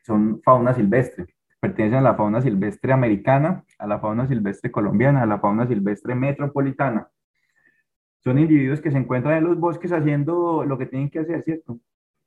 son 0.04 0.42
fauna 0.42 0.74
silvestre, 0.74 1.24
pertenecen 1.58 1.98
a 1.98 2.02
la 2.02 2.14
fauna 2.14 2.42
silvestre 2.42 2.92
americana, 2.92 3.64
a 3.78 3.86
la 3.86 3.98
fauna 3.98 4.28
silvestre 4.28 4.70
colombiana, 4.70 5.22
a 5.22 5.26
la 5.26 5.38
fauna 5.38 5.66
silvestre 5.66 6.14
metropolitana. 6.14 7.08
Son 8.22 8.38
individuos 8.38 8.82
que 8.82 8.90
se 8.90 8.98
encuentran 8.98 9.38
en 9.38 9.44
los 9.44 9.58
bosques 9.58 9.92
haciendo 9.92 10.64
lo 10.66 10.76
que 10.76 10.86
tienen 10.86 11.08
que 11.08 11.20
hacer, 11.20 11.42
¿cierto? 11.44 11.78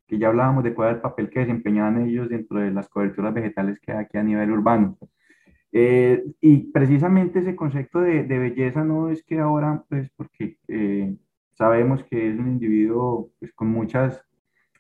Que 0.07 0.17
ya 0.17 0.29
hablábamos 0.29 0.63
de 0.63 0.73
cuál 0.73 0.89
es 0.89 0.95
el 0.95 1.01
papel 1.01 1.29
que 1.29 1.41
desempeñaban 1.41 2.01
ellos 2.07 2.29
dentro 2.29 2.59
de 2.59 2.71
las 2.71 2.87
coberturas 2.87 3.33
vegetales 3.33 3.79
que 3.79 3.91
hay 3.91 3.99
aquí 3.99 4.17
a 4.17 4.23
nivel 4.23 4.51
urbano. 4.51 4.97
Eh, 5.73 6.23
y 6.39 6.71
precisamente 6.71 7.39
ese 7.39 7.55
concepto 7.55 7.99
de, 7.99 8.23
de, 8.23 8.39
belleza 8.39 8.83
no 8.83 9.09
es 9.09 9.23
que 9.23 9.39
ahora, 9.39 9.83
pues 9.89 10.09
porque 10.15 10.57
eh, 10.69 11.15
sabemos 11.53 12.03
que 12.05 12.31
es 12.31 12.39
un 12.39 12.47
individuo 12.47 13.31
pues, 13.39 13.51
con 13.53 13.67
muchas 13.69 14.23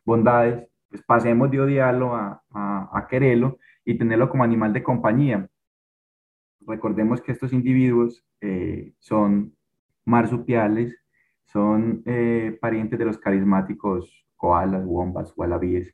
bondades, 0.05 0.65
pues 0.89 1.03
pasemos 1.03 1.51
de 1.51 1.59
odiarlo 1.59 2.15
a, 2.15 2.41
a, 2.51 2.89
a 2.97 3.07
quererlo 3.07 3.59
y 3.83 3.97
tenerlo 3.97 4.29
como 4.29 4.43
animal 4.45 4.71
de 4.71 4.83
compañía. 4.83 5.49
Recordemos 6.61 7.21
que 7.21 7.33
estos 7.33 7.51
individuos 7.51 8.25
eh, 8.41 8.93
son 8.99 9.55
marsupiales, 10.05 10.97
son 11.45 12.03
parientes 12.59 12.99
de 12.99 13.05
los 13.05 13.17
carismáticos 13.17 14.26
koalas, 14.37 14.85
wombats, 14.85 15.33
wallabies, 15.35 15.93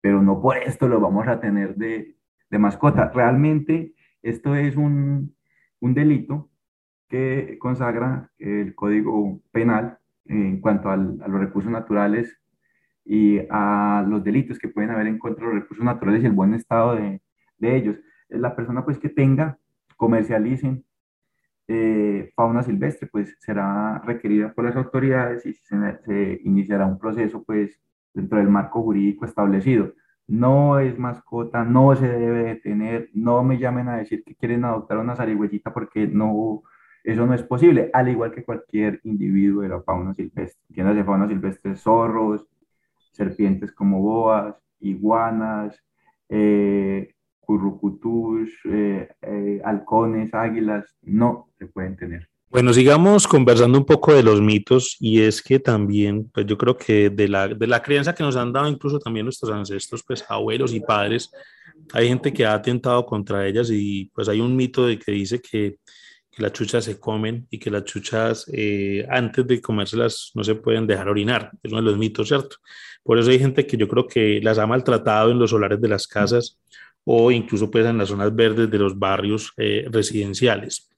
pero 0.00 0.22
no 0.22 0.40
por 0.40 0.56
esto 0.56 0.88
lo 0.88 1.00
vamos 1.00 1.26
a 1.28 1.40
tener 1.40 1.74
de, 1.76 2.16
de 2.50 2.58
mascota. 2.58 3.10
Realmente 3.12 3.94
esto 4.22 4.54
es 4.54 4.76
un, 4.76 5.34
un, 5.80 5.94
delito 5.94 6.50
que 7.08 7.58
consagra 7.58 8.30
el 8.38 8.74
Código 8.74 9.40
Penal 9.50 9.98
en 10.24 10.60
cuanto 10.60 10.90
al, 10.90 11.18
a 11.22 11.28
los 11.28 11.40
recursos 11.40 11.70
naturales 11.70 12.40
y 13.04 13.40
a 13.50 14.04
los 14.06 14.22
delitos 14.22 14.58
que 14.58 14.68
pueden 14.68 14.90
haber 14.90 15.06
en 15.06 15.18
contra 15.18 15.46
de 15.46 15.54
los 15.54 15.62
recursos 15.62 15.84
naturales 15.84 16.22
y 16.22 16.26
el 16.26 16.32
buen 16.32 16.54
estado 16.54 16.94
de, 16.94 17.22
de 17.58 17.76
ellos. 17.76 17.96
La 18.28 18.54
persona 18.54 18.84
pues 18.84 18.98
que 18.98 19.08
tenga, 19.08 19.58
comercialicen 19.96 20.84
eh, 21.68 22.32
fauna 22.34 22.62
silvestre, 22.62 23.08
pues 23.12 23.36
será 23.40 23.98
requerida 24.04 24.52
por 24.54 24.64
las 24.64 24.76
autoridades 24.76 25.44
y 25.46 25.52
se, 25.54 26.40
iniciará 26.44 26.86
un 26.86 26.98
proceso 26.98 27.44
pues 27.44 27.78
dentro 28.14 28.38
del 28.38 28.48
marco 28.48 28.82
jurídico 28.82 29.26
establecido. 29.26 29.92
No 30.26 30.78
es 30.78 30.98
mascota, 30.98 31.64
no 31.64 31.94
se 31.96 32.08
debe 32.08 32.44
detener, 32.44 33.10
no 33.14 33.42
me 33.44 33.58
llamen 33.58 33.88
a 33.88 33.96
decir 33.98 34.24
que 34.24 34.34
quieren 34.34 34.64
adoptar 34.64 34.98
una 34.98 35.16
zarigüeyita 35.16 35.72
porque 35.72 36.06
no, 36.06 36.62
eso 37.04 37.26
no 37.26 37.34
es 37.34 37.42
posible, 37.42 37.90
al 37.92 38.08
igual 38.08 38.32
que 38.32 38.44
cualquier 38.44 39.00
individuo 39.04 39.62
de 39.62 39.68
la 39.70 39.82
fauna 39.82 40.14
silvestre. 40.14 40.62
de 40.68 41.04
fauna 41.04 41.28
silvestre, 41.28 41.76
zorros, 41.76 42.46
serpientes 43.12 43.72
como 43.72 44.00
boas, 44.00 44.56
iguanas, 44.80 45.82
eh, 46.28 47.14
currucutus, 47.48 48.50
eh, 48.66 49.08
eh, 49.22 49.62
halcones, 49.64 50.34
águilas, 50.34 50.84
no 51.00 51.48
se 51.58 51.64
pueden 51.64 51.96
tener. 51.96 52.28
Bueno, 52.50 52.74
sigamos 52.74 53.26
conversando 53.26 53.78
un 53.78 53.86
poco 53.86 54.12
de 54.12 54.22
los 54.22 54.42
mitos 54.42 54.98
y 55.00 55.22
es 55.22 55.40
que 55.40 55.58
también, 55.58 56.30
pues 56.30 56.44
yo 56.44 56.58
creo 56.58 56.76
que 56.76 57.08
de 57.08 57.26
la, 57.26 57.48
de 57.48 57.66
la 57.66 57.82
creencia 57.82 58.14
que 58.14 58.22
nos 58.22 58.36
han 58.36 58.52
dado 58.52 58.68
incluso 58.68 58.98
también 58.98 59.24
nuestros 59.24 59.50
ancestros, 59.50 60.04
pues 60.06 60.26
abuelos 60.28 60.74
y 60.74 60.80
padres, 60.80 61.30
hay 61.94 62.08
gente 62.08 62.34
que 62.34 62.44
ha 62.44 62.52
atentado 62.52 63.06
contra 63.06 63.46
ellas 63.46 63.70
y 63.72 64.10
pues 64.14 64.28
hay 64.28 64.42
un 64.42 64.54
mito 64.54 64.86
de 64.86 64.98
que 64.98 65.12
dice 65.12 65.40
que, 65.40 65.78
que 66.30 66.42
las 66.42 66.52
chuchas 66.52 66.84
se 66.84 67.00
comen 67.00 67.46
y 67.48 67.58
que 67.58 67.70
las 67.70 67.84
chuchas 67.84 68.44
eh, 68.52 69.06
antes 69.08 69.46
de 69.46 69.62
comérselas 69.62 70.32
no 70.34 70.44
se 70.44 70.54
pueden 70.54 70.86
dejar 70.86 71.08
orinar, 71.08 71.50
es 71.62 71.72
uno 71.72 71.80
de 71.80 71.90
los 71.90 71.98
mitos, 71.98 72.28
¿cierto? 72.28 72.56
Por 73.02 73.18
eso 73.18 73.30
hay 73.30 73.38
gente 73.38 73.66
que 73.66 73.78
yo 73.78 73.88
creo 73.88 74.06
que 74.06 74.38
las 74.42 74.58
ha 74.58 74.66
maltratado 74.66 75.30
en 75.30 75.38
los 75.38 75.48
solares 75.48 75.80
de 75.80 75.88
las 75.88 76.06
casas 76.06 76.58
o 77.10 77.30
incluso 77.30 77.70
pues 77.70 77.86
en 77.86 77.96
las 77.96 78.10
zonas 78.10 78.36
verdes 78.36 78.70
de 78.70 78.78
los 78.78 78.98
barrios 78.98 79.54
eh, 79.56 79.86
residenciales. 79.90 80.90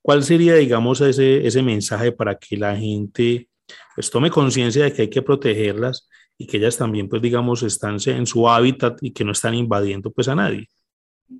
¿Cuál 0.00 0.22
sería, 0.22 0.54
digamos, 0.54 1.02
ese, 1.02 1.46
ese 1.46 1.62
mensaje 1.62 2.10
para 2.10 2.36
que 2.36 2.56
la 2.56 2.74
gente 2.74 3.50
pues 3.94 4.10
tome 4.10 4.30
conciencia 4.30 4.84
de 4.84 4.94
que 4.94 5.02
hay 5.02 5.10
que 5.10 5.20
protegerlas 5.20 6.08
y 6.38 6.46
que 6.46 6.56
ellas 6.56 6.78
también, 6.78 7.06
pues 7.06 7.20
digamos, 7.20 7.62
están 7.62 7.98
en 8.06 8.24
su 8.24 8.48
hábitat 8.48 8.96
y 9.02 9.10
que 9.10 9.24
no 9.24 9.32
están 9.32 9.52
invadiendo 9.52 10.10
pues 10.10 10.28
a 10.28 10.34
nadie? 10.34 10.68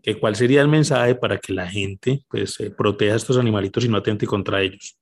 ¿Que 0.02 0.18
¿Cuál 0.18 0.36
sería 0.36 0.60
el 0.60 0.68
mensaje 0.68 1.14
para 1.14 1.38
que 1.38 1.54
la 1.54 1.66
gente 1.66 2.20
pues 2.28 2.60
eh, 2.60 2.70
proteja 2.70 3.14
a 3.14 3.16
estos 3.16 3.38
animalitos 3.38 3.86
y 3.86 3.88
no 3.88 3.96
atente 3.96 4.26
contra 4.26 4.60
ellos? 4.60 5.00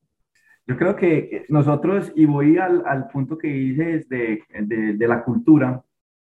Yo 0.69 0.77
creo 0.77 0.95
que 0.95 1.47
nosotros, 1.49 2.13
y 2.15 2.27
voy 2.27 2.59
al, 2.59 2.85
al 2.87 3.09
punto 3.09 3.37
que 3.37 3.49
dices 3.49 4.09
de, 4.09 4.45
de, 4.61 5.09
la 5.09 5.25
cultura, 5.25 5.83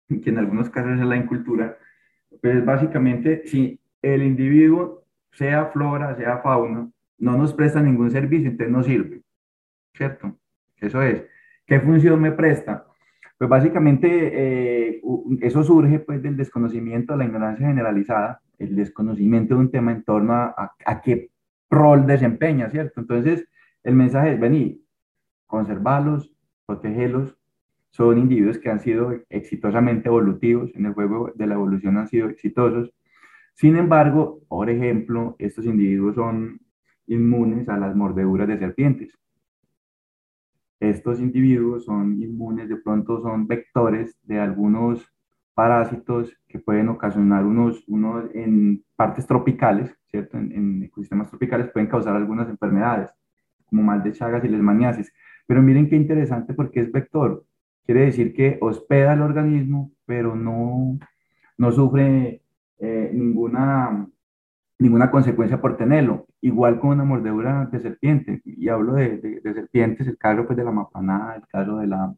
que 0.08 0.30
en 0.30 0.38
algunos 0.38 0.70
casos 0.70 1.00
es 1.00 1.06
la 1.08 1.16
incultura, 1.16 1.80
pues 2.41 2.65
básicamente, 2.65 3.43
si 3.45 3.80
el 4.01 4.23
individuo, 4.23 5.06
sea 5.32 5.67
flora, 5.67 6.15
sea 6.15 6.39
fauna, 6.39 6.89
no 7.17 7.38
nos 7.38 7.54
presta 7.54 7.82
ningún 7.82 8.12
servicio, 8.12 8.49
entonces 8.49 8.73
no 8.73 8.84
sirve, 8.84 9.21
¿cierto? 9.93 10.36
Eso 10.77 11.01
es. 11.01 11.23
¿Qué 11.65 11.80
función 11.80 12.19
me 12.19 12.32
presta? 12.32 12.86
Pues 13.38 13.49
básicamente 13.49 14.10
eh, 14.34 15.01
eso 15.41 15.63
surge 15.63 15.99
pues 15.99 16.21
del 16.21 16.36
desconocimiento, 16.36 17.13
de 17.13 17.19
la 17.19 17.25
ignorancia 17.25 17.67
generalizada, 17.67 18.41
el 18.58 18.75
desconocimiento 18.75 19.56
de 19.56 19.62
un 19.62 19.71
tema 19.71 19.91
en 19.91 20.04
torno 20.04 20.34
a, 20.34 20.73
a, 20.86 21.01
qué 21.01 21.30
rol 21.69 22.06
desempeña, 22.06 22.69
¿cierto? 22.69 22.99
Entonces, 22.99 23.47
el 23.84 23.95
mensaje 23.95 24.34
es 24.34 24.39
venir, 24.39 24.82
conservarlos, 25.47 26.32
protegerlos, 26.65 27.36
son 27.91 28.17
individuos 28.17 28.58
que 28.58 28.69
han 28.69 28.80
sido 28.80 29.13
exitosamente 29.30 30.08
evolutivos, 30.08 30.71
en 30.75 30.86
el 30.86 30.93
juego 30.93 31.32
de 31.36 31.47
la 31.47 31.56
evolución 31.56 31.97
han 31.97 32.08
sido 32.08 32.30
exitosos. 32.30 32.93
Sin 33.54 33.75
embargo, 33.75 34.39
por 34.47 34.69
ejemplo, 34.69 35.36
estos 35.39 35.65
individuos 35.65 36.15
son 36.15 36.60
inmunes 37.08 37.67
a 37.69 37.77
las 37.77 37.95
mordeduras 37.95 38.47
de 38.47 38.58
serpientes. 38.58 39.17
Estos 40.80 41.19
individuos 41.19 41.86
son 41.86 42.21
inmunes, 42.21 42.69
de 42.69 42.77
pronto 42.77 43.21
son 43.21 43.45
vectores 43.45 44.17
de 44.23 44.39
algunos 44.39 45.06
parásitos 45.54 46.36
que 46.47 46.60
pueden 46.60 46.89
ocasionar 46.89 47.45
unos, 47.45 47.84
unos 47.88 48.34
en 48.34 48.84
partes 48.95 49.27
tropicales, 49.27 49.95
¿cierto? 50.10 50.38
En, 50.38 50.51
en, 50.54 50.84
ecosistemas 50.84 51.30
tropicales 51.30 51.69
pueden 51.71 51.89
causar 51.89 52.15
algunas 52.15 52.49
enfermedades, 52.49 53.12
como 53.65 53.84
mal 53.84 54.01
de 54.01 54.13
Chagas 54.13 54.43
y 54.45 54.47
lesmaniasis. 54.47 55.13
Pero 55.45 55.62
miren 55.62 55.89
qué 55.89 55.97
interesante 55.97 56.54
porque 56.54 56.80
es 56.80 56.91
vector. 56.91 57.45
Quiere 57.86 58.06
decir 58.06 58.34
que 58.34 58.58
hospeda 58.62 59.13
el 59.13 59.22
organismo, 59.22 59.91
pero 60.06 60.36
no, 60.36 61.00
no 61.58 61.72
sufre 61.72 62.41
eh, 62.80 63.12
ninguna, 63.13 64.08
ninguna 64.80 65.12
consecuencia 65.12 65.62
por 65.62 65.78
tenerlo. 65.78 66.28
Igual 66.41 66.80
con 66.80 66.91
una 66.91 67.04
mordedura 67.04 67.67
de 67.72 67.80
serpiente. 67.80 68.41
Y 68.46 68.70
hablo 68.70 68.94
de, 68.94 69.17
de, 69.17 69.54
serpientes, 69.54 70.08
el 70.08 70.17
caso 70.17 70.46
pues, 70.46 70.58
de 70.58 70.63
la 70.63 70.72
mapanada, 70.72 71.36
el 71.36 71.48
caso 71.48 71.78
de 71.78 71.88
la, 71.88 72.13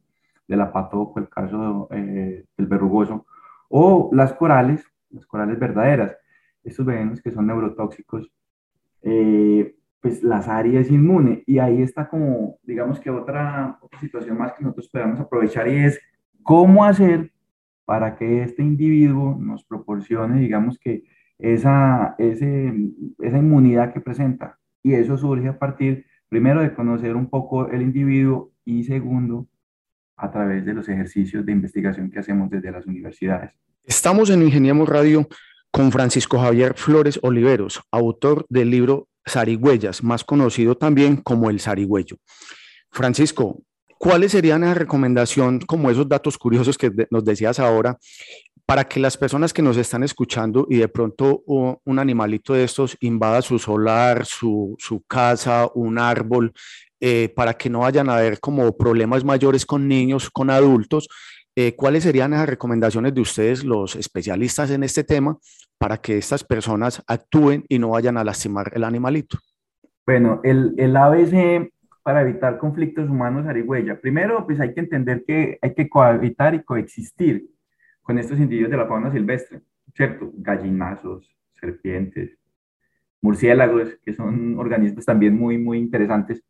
de 0.47 0.55
la 0.55 0.71
patoco, 0.71 1.19
el 1.19 1.29
caso 1.29 1.87
eh, 1.91 2.45
del 2.57 2.67
verrugoso. 2.67 3.25
O 3.69 4.09
las 4.13 4.33
corales, 4.33 4.85
las 5.09 5.25
corales 5.25 5.59
verdaderas. 5.59 6.15
Estos 6.63 6.85
venenos 6.85 7.21
que 7.21 7.31
son 7.31 7.47
neurotóxicos. 7.47 8.31
Eh, 9.01 9.75
pues 10.03 10.21
las 10.21 10.49
áreas 10.49 10.91
inmune. 10.91 11.43
Y 11.47 11.59
ahí 11.59 11.81
está 11.81 12.09
como, 12.09 12.59
digamos 12.63 12.99
que 12.99 13.09
otra, 13.09 13.79
otra 13.81 13.99
situación 14.01 14.37
más 14.37 14.51
que 14.51 14.61
nosotros 14.61 14.89
podemos 14.89 15.17
aprovechar 15.21 15.65
y 15.69 15.77
es 15.77 15.99
cómo 16.43 16.83
hacer 16.83 17.31
para 17.85 18.17
que 18.17 18.43
este 18.43 18.63
individuo 18.63 19.37
nos 19.39 19.63
proporcione, 19.63 20.41
digamos 20.41 20.77
que 20.77 21.05
esa, 21.39 22.15
ese, 22.17 22.73
esa 23.19 23.37
inmunidad 23.37 23.93
que 23.93 24.01
presenta. 24.01 24.59
Y 24.83 24.93
eso 24.93 25.17
surge 25.17 25.47
a 25.47 25.57
partir, 25.57 26.05
primero, 26.27 26.61
de 26.61 26.73
conocer 26.73 27.15
un 27.15 27.29
poco 27.29 27.69
el 27.69 27.81
individuo 27.81 28.51
y 28.65 28.83
segundo, 28.83 29.47
a 30.17 30.29
través 30.31 30.65
de 30.65 30.73
los 30.73 30.89
ejercicios 30.89 31.45
de 31.45 31.53
investigación 31.53 32.11
que 32.11 32.19
hacemos 32.19 32.49
desde 32.49 32.71
las 32.71 32.85
universidades. 32.85 33.51
Estamos 33.85 34.29
en 34.29 34.43
Ingeniemos 34.43 34.87
Radio 34.89 35.27
con 35.71 35.93
Francisco 35.93 36.39
Javier 36.39 36.73
Flores 36.75 37.19
Oliveros, 37.23 37.81
autor 37.89 38.45
del 38.49 38.69
libro 38.69 39.07
zarigüeyas, 39.27 40.03
más 40.03 40.23
conocido 40.23 40.75
también 40.75 41.17
como 41.17 41.49
el 41.49 41.59
zarigüeyo. 41.59 42.17
Francisco, 42.91 43.63
¿cuáles 43.97 44.31
serían 44.31 44.61
la 44.61 44.73
recomendación, 44.73 45.59
como 45.59 45.89
esos 45.89 46.07
datos 46.07 46.37
curiosos 46.37 46.77
que 46.77 46.91
nos 47.09 47.23
decías 47.25 47.59
ahora, 47.59 47.97
para 48.65 48.87
que 48.87 48.99
las 48.99 49.17
personas 49.17 49.53
que 49.53 49.61
nos 49.61 49.77
están 49.77 50.03
escuchando 50.03 50.65
y 50.69 50.77
de 50.77 50.87
pronto 50.87 51.43
un 51.45 51.99
animalito 51.99 52.53
de 52.53 52.63
estos 52.63 52.95
invada 53.01 53.41
su 53.41 53.59
solar, 53.59 54.25
su, 54.25 54.77
casa, 55.07 55.69
un 55.75 55.99
árbol, 55.99 56.53
eh, 57.01 57.33
para 57.35 57.55
que 57.55 57.69
no 57.69 57.79
vayan 57.79 58.09
a 58.09 58.15
haber 58.15 58.39
como 58.39 58.77
problemas 58.77 59.25
mayores 59.25 59.65
con 59.65 59.87
niños, 59.87 60.29
con 60.29 60.49
adultos, 60.49 61.09
eh, 61.55 61.75
¿cuáles 61.75 62.03
serían 62.03 62.31
las 62.31 62.47
recomendaciones 62.47 63.13
de 63.13 63.21
ustedes, 63.21 63.63
los 63.63 63.95
especialistas 63.95 64.71
en 64.71 64.83
este 64.83 65.03
tema, 65.03 65.37
para 65.77 65.97
que 65.97 66.17
estas 66.17 66.43
personas 66.43 67.03
actúen 67.07 67.65
y 67.69 67.79
no 67.79 67.89
vayan 67.89 68.17
a 68.17 68.23
lastimar 68.23 68.71
el 68.73 68.83
animalito? 68.83 69.37
Bueno, 70.05 70.41
el, 70.43 70.73
el 70.77 70.95
ABC 70.95 71.71
para 72.03 72.21
evitar 72.21 72.57
conflictos 72.57 73.09
humanos 73.09 73.47
arigüeya. 73.47 73.99
Primero, 73.99 74.45
pues 74.45 74.59
hay 74.59 74.73
que 74.73 74.81
entender 74.81 75.23
que 75.25 75.57
hay 75.61 75.73
que 75.73 75.87
cohabitar 75.87 76.53
y 76.53 76.63
coexistir 76.63 77.47
con 78.01 78.19
estos 78.19 78.37
individuos 78.39 78.71
de 78.71 78.77
la 78.77 78.87
fauna 78.87 79.11
silvestre, 79.11 79.61
¿cierto? 79.95 80.29
Gallinazos, 80.35 81.33
serpientes, 81.53 82.37
murciélagos, 83.21 83.97
que 84.03 84.13
son 84.13 84.59
organismos 84.59 85.05
también 85.05 85.37
muy, 85.37 85.57
muy 85.57 85.79
interesantes. 85.79 86.43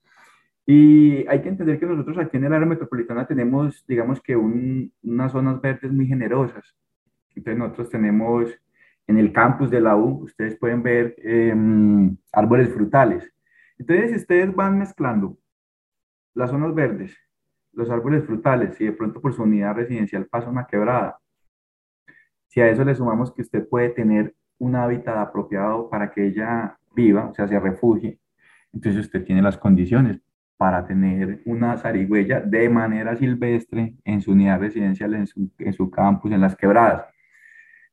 Y 0.65 1.27
hay 1.27 1.41
que 1.41 1.49
entender 1.49 1.79
que 1.79 1.85
nosotros 1.85 2.17
aquí 2.17 2.37
en 2.37 2.45
el 2.45 2.53
área 2.53 2.65
metropolitana 2.65 3.27
tenemos, 3.27 3.85
digamos 3.85 4.21
que 4.21 4.35
unas 4.35 5.31
zonas 5.31 5.61
verdes 5.61 5.91
muy 5.91 6.07
generosas. 6.07 6.75
Entonces 7.35 7.57
nosotros 7.57 7.89
tenemos 7.89 8.49
en 9.07 9.17
el 9.17 9.33
campus 9.33 9.69
de 9.69 9.81
la 9.81 9.97
U, 9.97 10.23
ustedes 10.23 10.57
pueden 10.57 10.81
ver 10.81 11.15
em, 11.17 12.15
árboles 12.31 12.69
frutales. 12.69 13.29
Entonces, 13.77 14.11
si 14.11 14.15
ustedes 14.17 14.55
van 14.55 14.79
mezclando 14.79 15.37
las 16.33 16.49
zonas 16.51 16.73
verdes, 16.73 17.17
los 17.73 17.89
árboles 17.89 18.23
frutales, 18.23 18.79
y 18.79 18.85
de 18.85 18.93
pronto 18.93 19.19
por 19.19 19.33
su 19.33 19.43
unidad 19.43 19.75
residencial 19.75 20.27
pasa 20.27 20.49
una 20.49 20.65
quebrada, 20.65 21.19
si 22.47 22.61
a 22.61 22.69
eso 22.69 22.85
le 22.85 22.95
sumamos 22.95 23.33
que 23.33 23.41
usted 23.41 23.67
puede 23.67 23.89
tener 23.89 24.33
un 24.59 24.75
hábitat 24.75 25.17
apropiado 25.17 25.89
para 25.89 26.11
que 26.11 26.27
ella 26.27 26.77
viva, 26.95 27.25
o 27.25 27.33
sea, 27.33 27.47
se 27.47 27.59
refugie, 27.59 28.19
entonces 28.71 29.05
usted 29.05 29.25
tiene 29.25 29.41
las 29.41 29.57
condiciones 29.57 30.21
para 30.63 30.87
tener 30.87 31.41
una 31.43 31.75
zarigüeya 31.75 32.39
de 32.39 32.69
manera 32.69 33.17
silvestre 33.17 33.95
en 34.05 34.21
su 34.21 34.31
unidad 34.31 34.61
residencial, 34.61 35.13
en 35.13 35.27
su, 35.27 35.49
en 35.59 35.73
su 35.73 35.91
campus, 35.91 36.31
en 36.31 36.39
las 36.39 36.55
quebradas. 36.55 37.03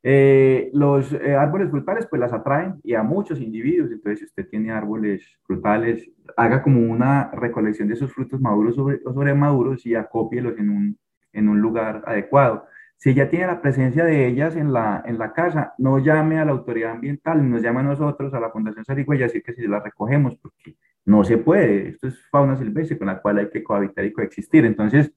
Eh, 0.04 0.70
los 0.72 1.12
eh, 1.12 1.35
árboles 1.35 1.68
frutales 1.68 2.06
pues 2.06 2.20
las 2.20 2.33
atraen 2.33 2.76
y 2.85 2.94
a 2.94 3.02
muchos 3.02 3.40
individuos, 3.40 3.90
entonces 3.90 4.20
si 4.20 4.24
usted 4.26 4.48
tiene 4.48 4.70
árboles 4.70 5.37
frutales, 5.42 6.09
haga 6.37 6.62
como 6.62 6.80
una 6.80 7.33
recolección 7.33 7.88
de 7.88 7.94
esos 7.94 8.12
frutos 8.12 8.40
maduros 8.40 8.76
sobre, 8.76 9.00
o 9.04 9.12
sobre 9.12 9.35
maduros 9.35 9.85
y 9.85 9.96
acópielos 9.96 10.56
en 10.56 10.70
un, 10.70 10.98
en 11.33 11.48
un 11.48 11.61
lugar 11.61 12.04
adecuado. 12.06 12.66
Si 12.98 13.14
ya 13.14 13.28
tiene 13.28 13.48
la 13.48 13.61
presencia 13.61 14.04
de 14.04 14.28
ellas 14.28 14.54
en 14.54 14.72
la, 14.72 15.02
en 15.04 15.18
la 15.18 15.33
casa, 15.33 15.74
no 15.76 15.98
llame 15.98 16.38
a 16.38 16.44
la 16.44 16.52
autoridad 16.52 16.92
ambiental, 16.92 17.50
nos 17.50 17.62
llame 17.62 17.80
a 17.80 17.83
nosotros, 17.83 18.33
a 18.33 18.38
la 18.38 18.50
Fundación 18.50 18.85
Sarigüeya, 18.85 19.26
así 19.26 19.42
que 19.42 19.54
si 19.54 19.66
las 19.66 19.83
recogemos, 19.83 20.37
porque 20.37 20.76
no 21.04 21.24
se 21.24 21.38
puede, 21.38 21.88
esto 21.88 22.08
es 22.08 22.20
fauna 22.30 22.56
silvestre 22.56 22.98
con 22.98 23.08
la 23.08 23.20
cual 23.20 23.38
hay 23.38 23.50
que 23.50 23.62
cohabitar 23.62 24.04
y 24.04 24.12
coexistir. 24.12 24.64
Entonces, 24.64 25.12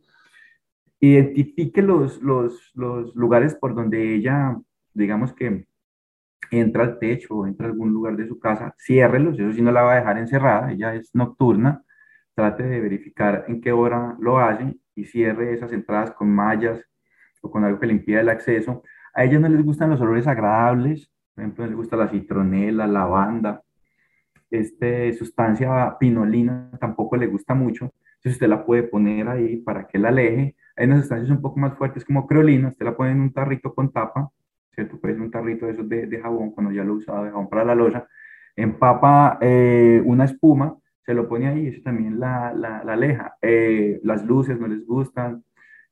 identifique 0.99 1.81
los, 1.81 2.21
los, 2.21 2.71
los 2.75 3.15
lugares 3.15 3.55
por 3.55 3.75
donde 3.75 4.15
ella 4.15 4.57
digamos 4.93 5.33
que 5.33 5.65
entra 6.51 6.83
al 6.83 6.99
techo 6.99 7.35
o 7.35 7.47
entra 7.47 7.67
a 7.67 7.69
algún 7.69 7.91
lugar 7.91 8.15
de 8.15 8.27
su 8.27 8.39
casa, 8.39 8.75
ciérrelos, 8.77 9.39
eso 9.39 9.51
sí 9.53 9.61
no 9.61 9.71
la 9.71 9.81
va 9.81 9.93
a 9.93 9.99
dejar 9.99 10.17
encerrada, 10.17 10.71
ella 10.71 10.93
es 10.95 11.09
nocturna, 11.13 11.83
trate 12.35 12.63
de 12.63 12.79
verificar 12.79 13.45
en 13.47 13.61
qué 13.61 13.71
hora 13.71 14.15
lo 14.19 14.39
hace 14.39 14.77
y 14.95 15.05
cierre 15.05 15.53
esas 15.53 15.71
entradas 15.71 16.11
con 16.11 16.29
mallas 16.29 16.79
o 17.41 17.49
con 17.49 17.63
algo 17.63 17.79
que 17.79 17.87
le 17.87 17.93
impida 17.93 18.21
el 18.21 18.29
acceso. 18.29 18.83
A 19.13 19.23
ellas 19.23 19.41
no 19.41 19.49
les 19.49 19.63
gustan 19.63 19.89
los 19.89 20.01
olores 20.01 20.27
agradables, 20.27 21.11
por 21.33 21.43
ejemplo, 21.43 21.65
les 21.65 21.75
gusta 21.75 21.97
la 21.97 22.07
citronela, 22.07 22.85
la 22.85 22.99
lavanda, 22.99 23.63
este, 24.59 25.13
sustancia 25.13 25.97
pinolina 25.99 26.69
tampoco 26.79 27.17
le 27.17 27.27
gusta 27.27 27.53
mucho, 27.53 27.85
entonces 28.15 28.33
usted 28.33 28.47
la 28.47 28.65
puede 28.65 28.83
poner 28.83 29.27
ahí 29.27 29.57
para 29.57 29.87
que 29.87 29.99
la 29.99 30.09
aleje. 30.09 30.55
Hay 30.75 30.87
unas 30.87 31.01
sustancias 31.01 31.29
un 31.29 31.41
poco 31.41 31.59
más 31.59 31.77
fuertes 31.77 32.05
como 32.05 32.25
creolina, 32.27 32.69
usted 32.69 32.85
la 32.85 32.95
pone 32.95 33.11
en 33.11 33.21
un 33.21 33.33
tarrito 33.33 33.73
con 33.73 33.91
tapa 33.91 34.31
¿cierto? 34.73 34.99
Puede 34.99 35.19
un 35.19 35.31
tarrito 35.31 35.65
de 35.65 35.71
esos 35.73 35.87
de, 35.87 36.19
jabón, 36.21 36.51
cuando 36.51 36.71
ya 36.71 36.83
lo 36.83 36.95
usaba 36.95 37.23
de 37.23 37.31
jabón 37.31 37.49
para 37.49 37.65
la 37.65 37.75
losa, 37.75 38.07
empapa 38.55 39.37
eh, 39.41 40.01
una 40.05 40.25
espuma, 40.25 40.77
se 41.05 41.13
lo 41.13 41.27
pone 41.27 41.47
ahí, 41.47 41.67
eso 41.67 41.81
también 41.83 42.19
la, 42.19 42.53
la, 42.53 42.83
la 42.83 42.93
aleja. 42.93 43.35
Eh, 43.41 43.99
las 44.03 44.25
luces 44.25 44.59
no 44.59 44.67
les 44.67 44.85
gustan, 44.85 45.43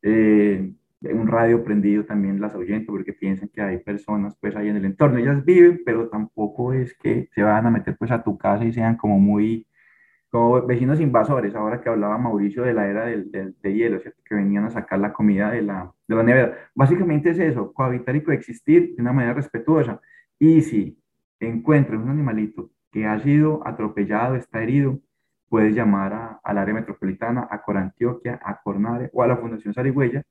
eh, 0.01 0.73
un 1.01 1.27
radio 1.27 1.63
prendido 1.63 2.05
también 2.05 2.39
las 2.39 2.53
ahuyenta 2.53 2.91
porque 2.91 3.13
piensan 3.13 3.49
que 3.49 3.61
hay 3.61 3.79
personas 3.79 4.35
pues 4.39 4.55
ahí 4.55 4.69
en 4.69 4.77
el 4.77 4.85
entorno. 4.85 5.17
Ellas 5.17 5.43
viven, 5.43 5.81
pero 5.85 6.09
tampoco 6.09 6.73
es 6.73 6.95
que 6.97 7.29
se 7.33 7.43
van 7.43 7.65
a 7.65 7.71
meter 7.71 7.97
pues 7.97 8.11
a 8.11 8.23
tu 8.23 8.37
casa 8.37 8.63
y 8.65 8.73
sean 8.73 8.97
como 8.97 9.19
muy 9.19 9.67
como 10.31 10.65
vecinos 10.65 11.01
invasores, 11.01 11.53
ahora 11.55 11.81
que 11.81 11.89
hablaba 11.89 12.17
Mauricio 12.17 12.63
de 12.63 12.73
la 12.73 12.87
era 12.87 13.05
del, 13.05 13.29
de 13.31 13.73
hielo, 13.73 13.99
¿cierto? 13.99 14.21
que 14.23 14.35
venían 14.35 14.63
a 14.63 14.69
sacar 14.69 14.97
la 14.99 15.11
comida 15.11 15.51
de 15.51 15.61
la, 15.61 15.91
de 16.07 16.15
la 16.15 16.23
nevera. 16.23 16.57
Básicamente 16.73 17.31
es 17.31 17.39
eso, 17.39 17.73
cohabitar 17.73 18.15
y 18.15 18.23
coexistir 18.23 18.95
de 18.95 19.01
una 19.01 19.11
manera 19.11 19.33
respetuosa. 19.33 19.99
Y 20.39 20.61
si 20.61 20.97
encuentran 21.39 22.01
un 22.01 22.09
animalito 22.11 22.71
que 22.91 23.05
ha 23.05 23.19
sido 23.19 23.61
atropellado, 23.67 24.35
está 24.35 24.63
herido, 24.63 25.01
puedes 25.49 25.75
llamar 25.75 26.39
al 26.41 26.57
área 26.57 26.73
metropolitana, 26.75 27.47
a 27.51 27.61
Corantioquia, 27.61 28.39
a 28.41 28.61
Cornare 28.61 29.09
o 29.13 29.23
a 29.23 29.27
la 29.27 29.35
Fundación 29.35 29.73
Sarigüeya, 29.73 30.23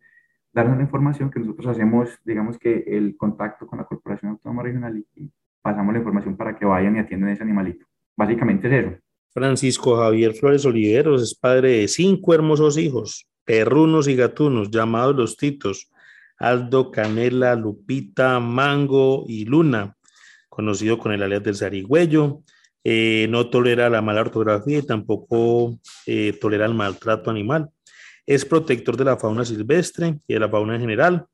darnos 0.53 0.77
la 0.77 0.85
información 0.85 1.31
que 1.31 1.41
nosotros 1.41 1.67
hacemos, 1.69 2.09
digamos 2.25 2.59
que 2.59 2.85
el 2.87 3.17
contacto 3.17 3.67
con 3.67 3.79
la 3.79 3.85
Corporación 3.85 4.33
Autónoma 4.33 4.63
Regional 4.63 5.05
y 5.15 5.31
pasamos 5.63 5.93
la 5.93 5.99
información 5.99 6.37
para 6.37 6.57
que 6.59 6.65
vayan 6.65 6.97
y 6.97 6.99
atiendan 7.01 7.31
ese 7.31 7.43
animalito. 7.43 7.87
Básicamente 8.17 8.69
es 8.69 8.85
eso. 8.85 8.97
Francisco 9.33 9.97
Javier 9.97 10.35
Flores 10.35 10.65
Oliveros 10.65 11.23
es 11.23 11.35
padre 11.35 11.79
de 11.79 11.89
cinco 11.89 12.35
hermosos 12.35 12.77
hijos, 12.79 13.29
perrunos 13.45 14.09
y 14.09 14.17
gatunos, 14.17 14.71
llamados 14.71 15.15
los 15.15 15.37
Titos, 15.37 15.91
Aldo, 16.37 16.91
Canela, 16.91 17.55
Lupita, 17.55 18.41
Mango 18.41 19.25
y 19.29 19.45
Luna, 19.45 19.97
conocido 20.49 20.99
con 20.99 21.13
el 21.13 21.23
alias 21.23 21.45
del 21.45 21.57
zarigüeyo. 21.57 22.43
Eh, 22.83 23.27
no 23.29 23.51
tolera 23.51 23.91
la 23.91 24.01
mala 24.01 24.23
ortografía 24.23 24.79
y 24.79 24.87
tampoco 24.87 25.79
eh, 26.07 26.37
tolera 26.41 26.65
el 26.65 26.75
maltrato 26.75 27.31
animal. 27.31 27.71
Es 28.31 28.45
protector 28.45 28.97
de 28.97 29.05
la 29.05 29.17
fauna 29.17 29.45
silvestre 29.45 30.21
y 30.29 30.35
de 30.35 30.39
la 30.39 30.49
fauna 30.49 30.77
en 30.77 30.81
general. 30.81 31.27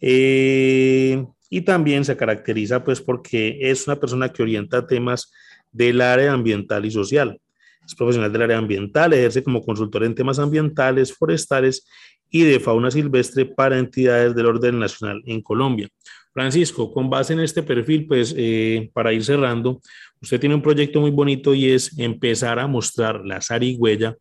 Eh, 0.00 1.26
y 1.50 1.62
también 1.62 2.04
se 2.04 2.16
caracteriza 2.16 2.84
pues 2.84 3.00
porque 3.00 3.58
es 3.60 3.88
una 3.88 3.96
persona 3.96 4.28
que 4.28 4.44
orienta 4.44 4.86
temas 4.86 5.32
del 5.72 6.00
área 6.00 6.32
ambiental 6.32 6.84
y 6.86 6.92
social. 6.92 7.40
Es 7.84 7.92
profesional 7.96 8.32
del 8.32 8.42
área 8.42 8.58
ambiental, 8.58 9.14
ejerce 9.14 9.42
como 9.42 9.64
consultor 9.64 10.04
en 10.04 10.14
temas 10.14 10.38
ambientales, 10.38 11.12
forestales 11.12 11.84
y 12.30 12.42
de 12.42 12.60
fauna 12.60 12.90
silvestre 12.90 13.46
para 13.46 13.78
entidades 13.78 14.34
del 14.34 14.46
orden 14.46 14.78
nacional 14.78 15.22
en 15.26 15.40
Colombia. 15.42 15.88
Francisco, 16.32 16.92
con 16.92 17.10
base 17.10 17.32
en 17.32 17.40
este 17.40 17.62
perfil, 17.62 18.06
pues 18.06 18.34
eh, 18.36 18.90
para 18.92 19.12
ir 19.12 19.24
cerrando, 19.24 19.80
usted 20.20 20.38
tiene 20.38 20.54
un 20.54 20.62
proyecto 20.62 21.00
muy 21.00 21.10
bonito 21.10 21.54
y 21.54 21.70
es 21.70 21.98
empezar 21.98 22.58
a 22.58 22.66
mostrar 22.66 23.24
la 23.24 23.40
zarigüeya 23.40 24.16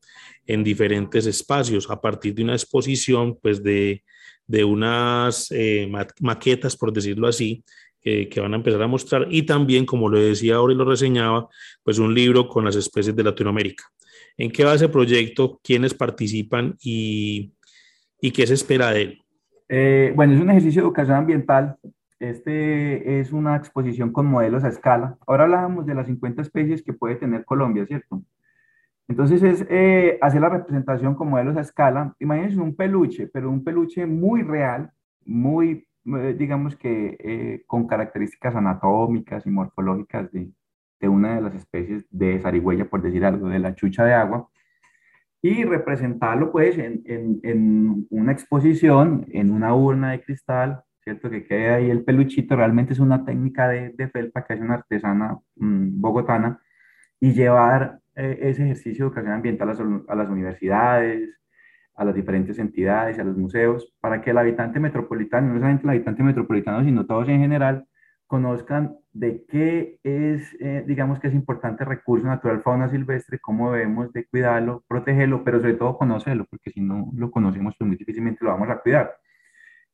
en 0.45 0.63
diferentes 0.63 1.25
espacios 1.25 1.89
a 1.89 2.01
partir 2.01 2.33
de 2.33 2.43
una 2.43 2.53
exposición, 2.53 3.37
pues 3.39 3.61
de, 3.61 4.03
de 4.47 4.63
unas 4.63 5.51
eh, 5.51 5.91
maquetas, 6.21 6.75
por 6.75 6.91
decirlo 6.91 7.27
así, 7.27 7.63
que 8.01 8.39
van 8.39 8.53
a 8.53 8.55
empezar 8.55 8.81
a 8.81 8.87
mostrar 8.87 9.27
y 9.29 9.41
también, 9.43 9.85
como 9.85 10.07
lo 10.07 10.17
decía 10.17 10.55
ahora 10.55 10.73
y 10.73 10.77
lo 10.77 10.85
reseñaba, 10.85 11.49
pues 11.83 11.99
un 11.99 12.15
libro 12.15 12.47
con 12.47 12.63
las 12.63 12.77
especies 12.77 13.13
de 13.13 13.21
Latinoamérica. 13.21 13.83
¿En 14.37 14.49
qué 14.49 14.63
va 14.63 14.75
ese 14.75 14.87
proyecto? 14.87 15.59
¿Quiénes 15.61 15.93
participan 15.93 16.77
y, 16.81 17.51
y 18.21 18.31
qué 18.31 18.47
se 18.47 18.53
espera 18.53 18.91
de 18.91 19.01
él? 19.01 19.21
Eh, 19.69 20.13
bueno, 20.15 20.33
es 20.33 20.41
un 20.41 20.49
ejercicio 20.49 20.81
de 20.81 20.87
educación 20.87 21.17
ambiental. 21.17 21.77
Este 22.19 23.19
es 23.19 23.31
una 23.31 23.55
exposición 23.55 24.11
con 24.11 24.25
modelos 24.25 24.63
a 24.63 24.69
escala. 24.69 25.17
Ahora 25.27 25.43
hablábamos 25.43 25.85
de 25.85 25.93
las 25.93 26.07
50 26.07 26.41
especies 26.41 26.81
que 26.81 26.93
puede 26.93 27.15
tener 27.15 27.45
Colombia, 27.45 27.85
¿cierto? 27.85 28.23
Entonces 29.07 29.43
es 29.43 29.65
eh, 29.69 30.17
hacer 30.21 30.41
la 30.41 30.49
representación 30.49 31.15
con 31.15 31.29
modelos 31.29 31.57
a 31.57 31.61
escala. 31.61 32.15
Imagínense 32.19 32.59
un 32.59 32.75
peluche, 32.75 33.27
pero 33.27 33.49
un 33.49 33.63
peluche 33.63 34.05
muy 34.05 34.41
real, 34.41 34.91
muy 35.25 35.87
eh, 36.15 36.35
digamos 36.37 36.77
que 36.77 37.17
eh, 37.19 37.63
con 37.67 37.85
características 37.85 38.55
anatómicas 38.55 39.45
y 39.45 39.49
morfológicas 39.49 40.31
de, 40.31 40.49
de, 41.01 41.07
una 41.09 41.35
de 41.35 41.41
las 41.41 41.55
especies 41.55 42.05
de 42.09 42.39
zarigüeya, 42.39 42.89
por 42.89 43.01
decir 43.01 43.25
algo, 43.25 43.49
de 43.49 43.59
la 43.59 43.75
chucha 43.75 44.05
de 44.05 44.13
agua, 44.13 44.47
y 45.41 45.63
representarlo 45.63 46.51
pues 46.51 46.77
en, 46.77 47.01
en, 47.05 47.39
en 47.43 48.07
una 48.09 48.31
exposición, 48.31 49.25
en 49.29 49.51
una 49.51 49.75
urna 49.75 50.11
de 50.11 50.21
cristal, 50.21 50.81
¿cierto? 51.03 51.29
Que 51.29 51.45
quede 51.45 51.69
ahí 51.69 51.89
el 51.89 52.03
peluchito, 52.03 52.55
realmente 52.55 52.93
es 52.93 52.99
una 52.99 53.23
técnica 53.23 53.67
de, 53.69 53.91
de 53.91 54.09
felpa 54.09 54.43
que 54.43 54.53
hace 54.53 54.63
una 54.63 54.75
artesana 54.75 55.37
mm, 55.55 56.01
bogotana, 56.01 56.59
y 57.19 57.33
llevar 57.33 57.99
eh, 58.15 58.37
ese 58.41 58.63
ejercicio 58.63 59.05
de 59.05 59.07
educación 59.09 59.33
ambiental 59.33 59.69
a, 59.69 60.11
a 60.11 60.15
las 60.15 60.29
universidades, 60.29 61.39
a 61.95 62.05
las 62.05 62.13
diferentes 62.13 62.59
entidades, 62.59 63.17
a 63.19 63.23
los 63.23 63.37
museos, 63.37 63.93
para 63.99 64.21
que 64.21 64.31
el 64.31 64.37
habitante 64.37 64.79
metropolitano, 64.79 65.47
no 65.47 65.59
solamente 65.59 65.83
el 65.83 65.89
habitante 65.89 66.23
metropolitano, 66.23 66.83
sino 66.83 67.05
todos 67.05 67.27
en 67.29 67.39
general, 67.39 67.85
conozcan 68.27 68.97
de 69.19 69.43
qué 69.47 69.99
es, 70.03 70.55
eh, 70.59 70.83
digamos 70.85 71.19
que 71.19 71.27
es 71.27 71.33
importante 71.33 71.83
recurso 71.83 72.27
natural 72.27 72.61
fauna 72.61 72.87
silvestre, 72.87 73.39
cómo 73.39 73.71
debemos 73.71 74.13
de 74.13 74.25
cuidarlo, 74.27 74.83
protegerlo, 74.87 75.43
pero 75.43 75.59
sobre 75.59 75.73
todo 75.73 75.97
conocerlo, 75.97 76.45
porque 76.49 76.69
si 76.69 76.81
no 76.81 77.11
lo 77.15 77.31
conocemos, 77.31 77.75
pues 77.77 77.87
muy 77.87 77.97
difícilmente 77.97 78.45
lo 78.45 78.51
vamos 78.51 78.69
a 78.69 78.79
cuidar. 78.79 79.15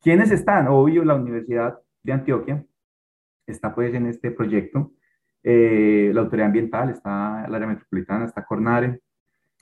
¿Quiénes 0.01 0.29
están? 0.31 0.67
Obvio, 0.67 1.05
la 1.05 1.15
Universidad 1.15 1.79
de 2.03 2.12
Antioquia 2.12 2.65
está 3.47 3.73
pues 3.73 3.93
en 3.93 4.07
este 4.07 4.31
proyecto, 4.31 4.91
eh, 5.41 6.12
la 6.13 6.21
Autoridad 6.21 6.47
Ambiental, 6.47 6.89
está 6.89 7.45
el 7.47 7.55
área 7.55 7.67
metropolitana, 7.67 8.25
está 8.25 8.43
Cornare, 8.43 8.99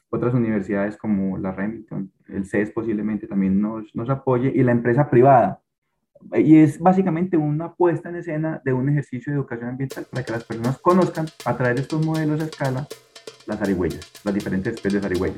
otras 0.09 0.33
universidades 0.33 0.97
como 0.97 1.37
la 1.37 1.51
Remington, 1.51 2.11
el 2.27 2.45
CES 2.45 2.71
posiblemente 2.71 3.27
también 3.27 3.61
nos, 3.61 3.95
nos 3.95 4.09
apoye, 4.09 4.51
y 4.53 4.63
la 4.63 4.71
empresa 4.71 5.09
privada, 5.09 5.60
y 6.35 6.57
es 6.57 6.79
básicamente 6.79 7.37
una 7.37 7.73
puesta 7.73 8.09
en 8.09 8.17
escena 8.17 8.61
de 8.63 8.73
un 8.73 8.89
ejercicio 8.89 9.31
de 9.31 9.39
educación 9.39 9.69
ambiental 9.69 10.05
para 10.09 10.23
que 10.23 10.31
las 10.31 10.43
personas 10.43 10.77
conozcan 10.79 11.27
a 11.45 11.55
través 11.57 11.75
de 11.75 11.81
estos 11.81 12.05
modelos 12.05 12.41
a 12.41 12.45
escala 12.45 12.87
las 13.45 13.61
arihuellas, 13.61 14.11
las 14.23 14.33
diferentes 14.33 14.73
especies 14.73 15.01
de 15.01 15.07
arihuellas. 15.07 15.37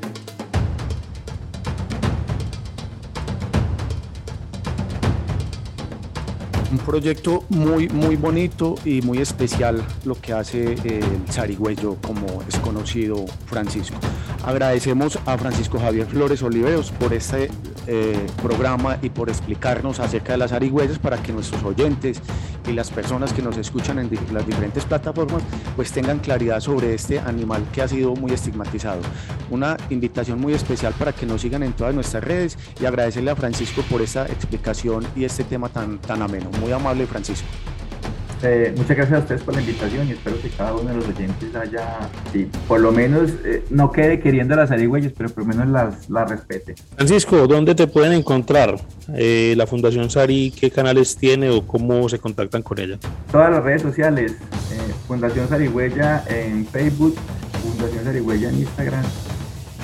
Un 6.70 6.78
proyecto 6.78 7.44
muy, 7.50 7.88
muy 7.88 8.16
bonito 8.16 8.74
y 8.84 9.00
muy 9.02 9.18
especial 9.18 9.80
lo 10.04 10.16
que 10.16 10.32
hace 10.32 10.72
el 10.72 11.04
zarigüeyo, 11.30 11.96
como 12.02 12.42
es 12.48 12.58
conocido 12.58 13.26
Francisco. 13.46 13.96
Agradecemos 14.44 15.18
a 15.24 15.38
Francisco 15.38 15.78
Javier 15.78 16.06
Flores 16.06 16.42
Oliveros 16.42 16.90
por 16.90 17.14
este 17.14 17.48
eh, 17.86 18.26
programa 18.42 18.98
y 19.02 19.10
por 19.10 19.28
explicarnos 19.28 20.00
acerca 20.00 20.32
de 20.32 20.38
las 20.38 20.52
arigüeyas 20.52 20.98
para 20.98 21.22
que 21.22 21.32
nuestros 21.32 21.62
oyentes 21.62 22.20
y 22.68 22.72
las 22.72 22.90
personas 22.90 23.32
que 23.32 23.42
nos 23.42 23.56
escuchan 23.56 23.98
en 23.98 24.10
las 24.32 24.46
diferentes 24.46 24.84
plataformas 24.84 25.42
pues 25.76 25.92
tengan 25.92 26.18
claridad 26.18 26.60
sobre 26.60 26.94
este 26.94 27.18
animal 27.18 27.64
que 27.72 27.82
ha 27.82 27.88
sido 27.88 28.14
muy 28.14 28.32
estigmatizado. 28.32 29.00
Una 29.50 29.76
invitación 29.90 30.40
muy 30.40 30.54
especial 30.54 30.94
para 30.98 31.12
que 31.12 31.26
nos 31.26 31.42
sigan 31.42 31.62
en 31.62 31.72
todas 31.72 31.94
nuestras 31.94 32.24
redes 32.24 32.58
y 32.80 32.86
agradecerle 32.86 33.30
a 33.30 33.36
Francisco 33.36 33.82
por 33.90 34.02
esta 34.02 34.26
explicación 34.26 35.06
y 35.14 35.24
este 35.24 35.44
tema 35.44 35.68
tan, 35.68 35.98
tan 35.98 36.22
ameno. 36.22 36.50
Muy 36.60 36.72
amable 36.72 37.06
Francisco. 37.06 37.46
Eh, 38.46 38.74
muchas 38.76 38.94
gracias 38.94 39.20
a 39.20 39.22
ustedes 39.22 39.42
por 39.42 39.54
la 39.54 39.60
invitación 39.60 40.06
y 40.06 40.12
espero 40.12 40.38
que 40.40 40.50
cada 40.50 40.74
uno 40.74 40.90
de 40.90 40.96
los 40.96 41.08
oyentes 41.08 41.54
haya, 41.56 41.98
sí, 42.30 42.46
por 42.68 42.78
lo 42.80 42.92
menos 42.92 43.30
eh, 43.42 43.64
no 43.70 43.90
quede 43.90 44.20
queriendo 44.20 44.54
las 44.54 44.68
zarigüeyas, 44.68 45.14
pero 45.16 45.30
por 45.30 45.44
lo 45.44 45.48
menos 45.48 45.68
las, 45.68 46.10
las 46.10 46.28
respete. 46.28 46.74
Francisco, 46.94 47.46
¿dónde 47.46 47.74
te 47.74 47.86
pueden 47.86 48.12
encontrar 48.12 48.78
eh, 49.14 49.54
la 49.56 49.66
Fundación 49.66 50.10
Sari? 50.10 50.50
¿Qué 50.50 50.70
canales 50.70 51.16
tiene 51.16 51.48
o 51.48 51.66
cómo 51.66 52.06
se 52.10 52.18
contactan 52.18 52.60
con 52.60 52.78
ella? 52.78 52.98
Todas 53.32 53.50
las 53.50 53.64
redes 53.64 53.80
sociales, 53.80 54.34
Fundación 55.08 55.48
Sarigüeya 55.48 56.22
en 56.28 56.66
Facebook, 56.66 57.16
Fundación 57.62 58.04
Sarigüeya 58.04 58.50
en 58.50 58.58
Instagram, 58.58 59.04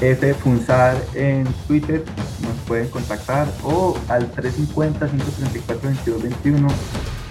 F 0.03 0.35
Funsar 0.35 0.96
en 1.14 1.46
Twitter, 1.66 2.03
nos 2.42 2.57
pueden 2.66 2.88
contactar 2.88 3.49
o 3.62 3.96
al 4.09 4.31
350 4.31 5.09
534 5.09 5.90
2221 6.12 6.68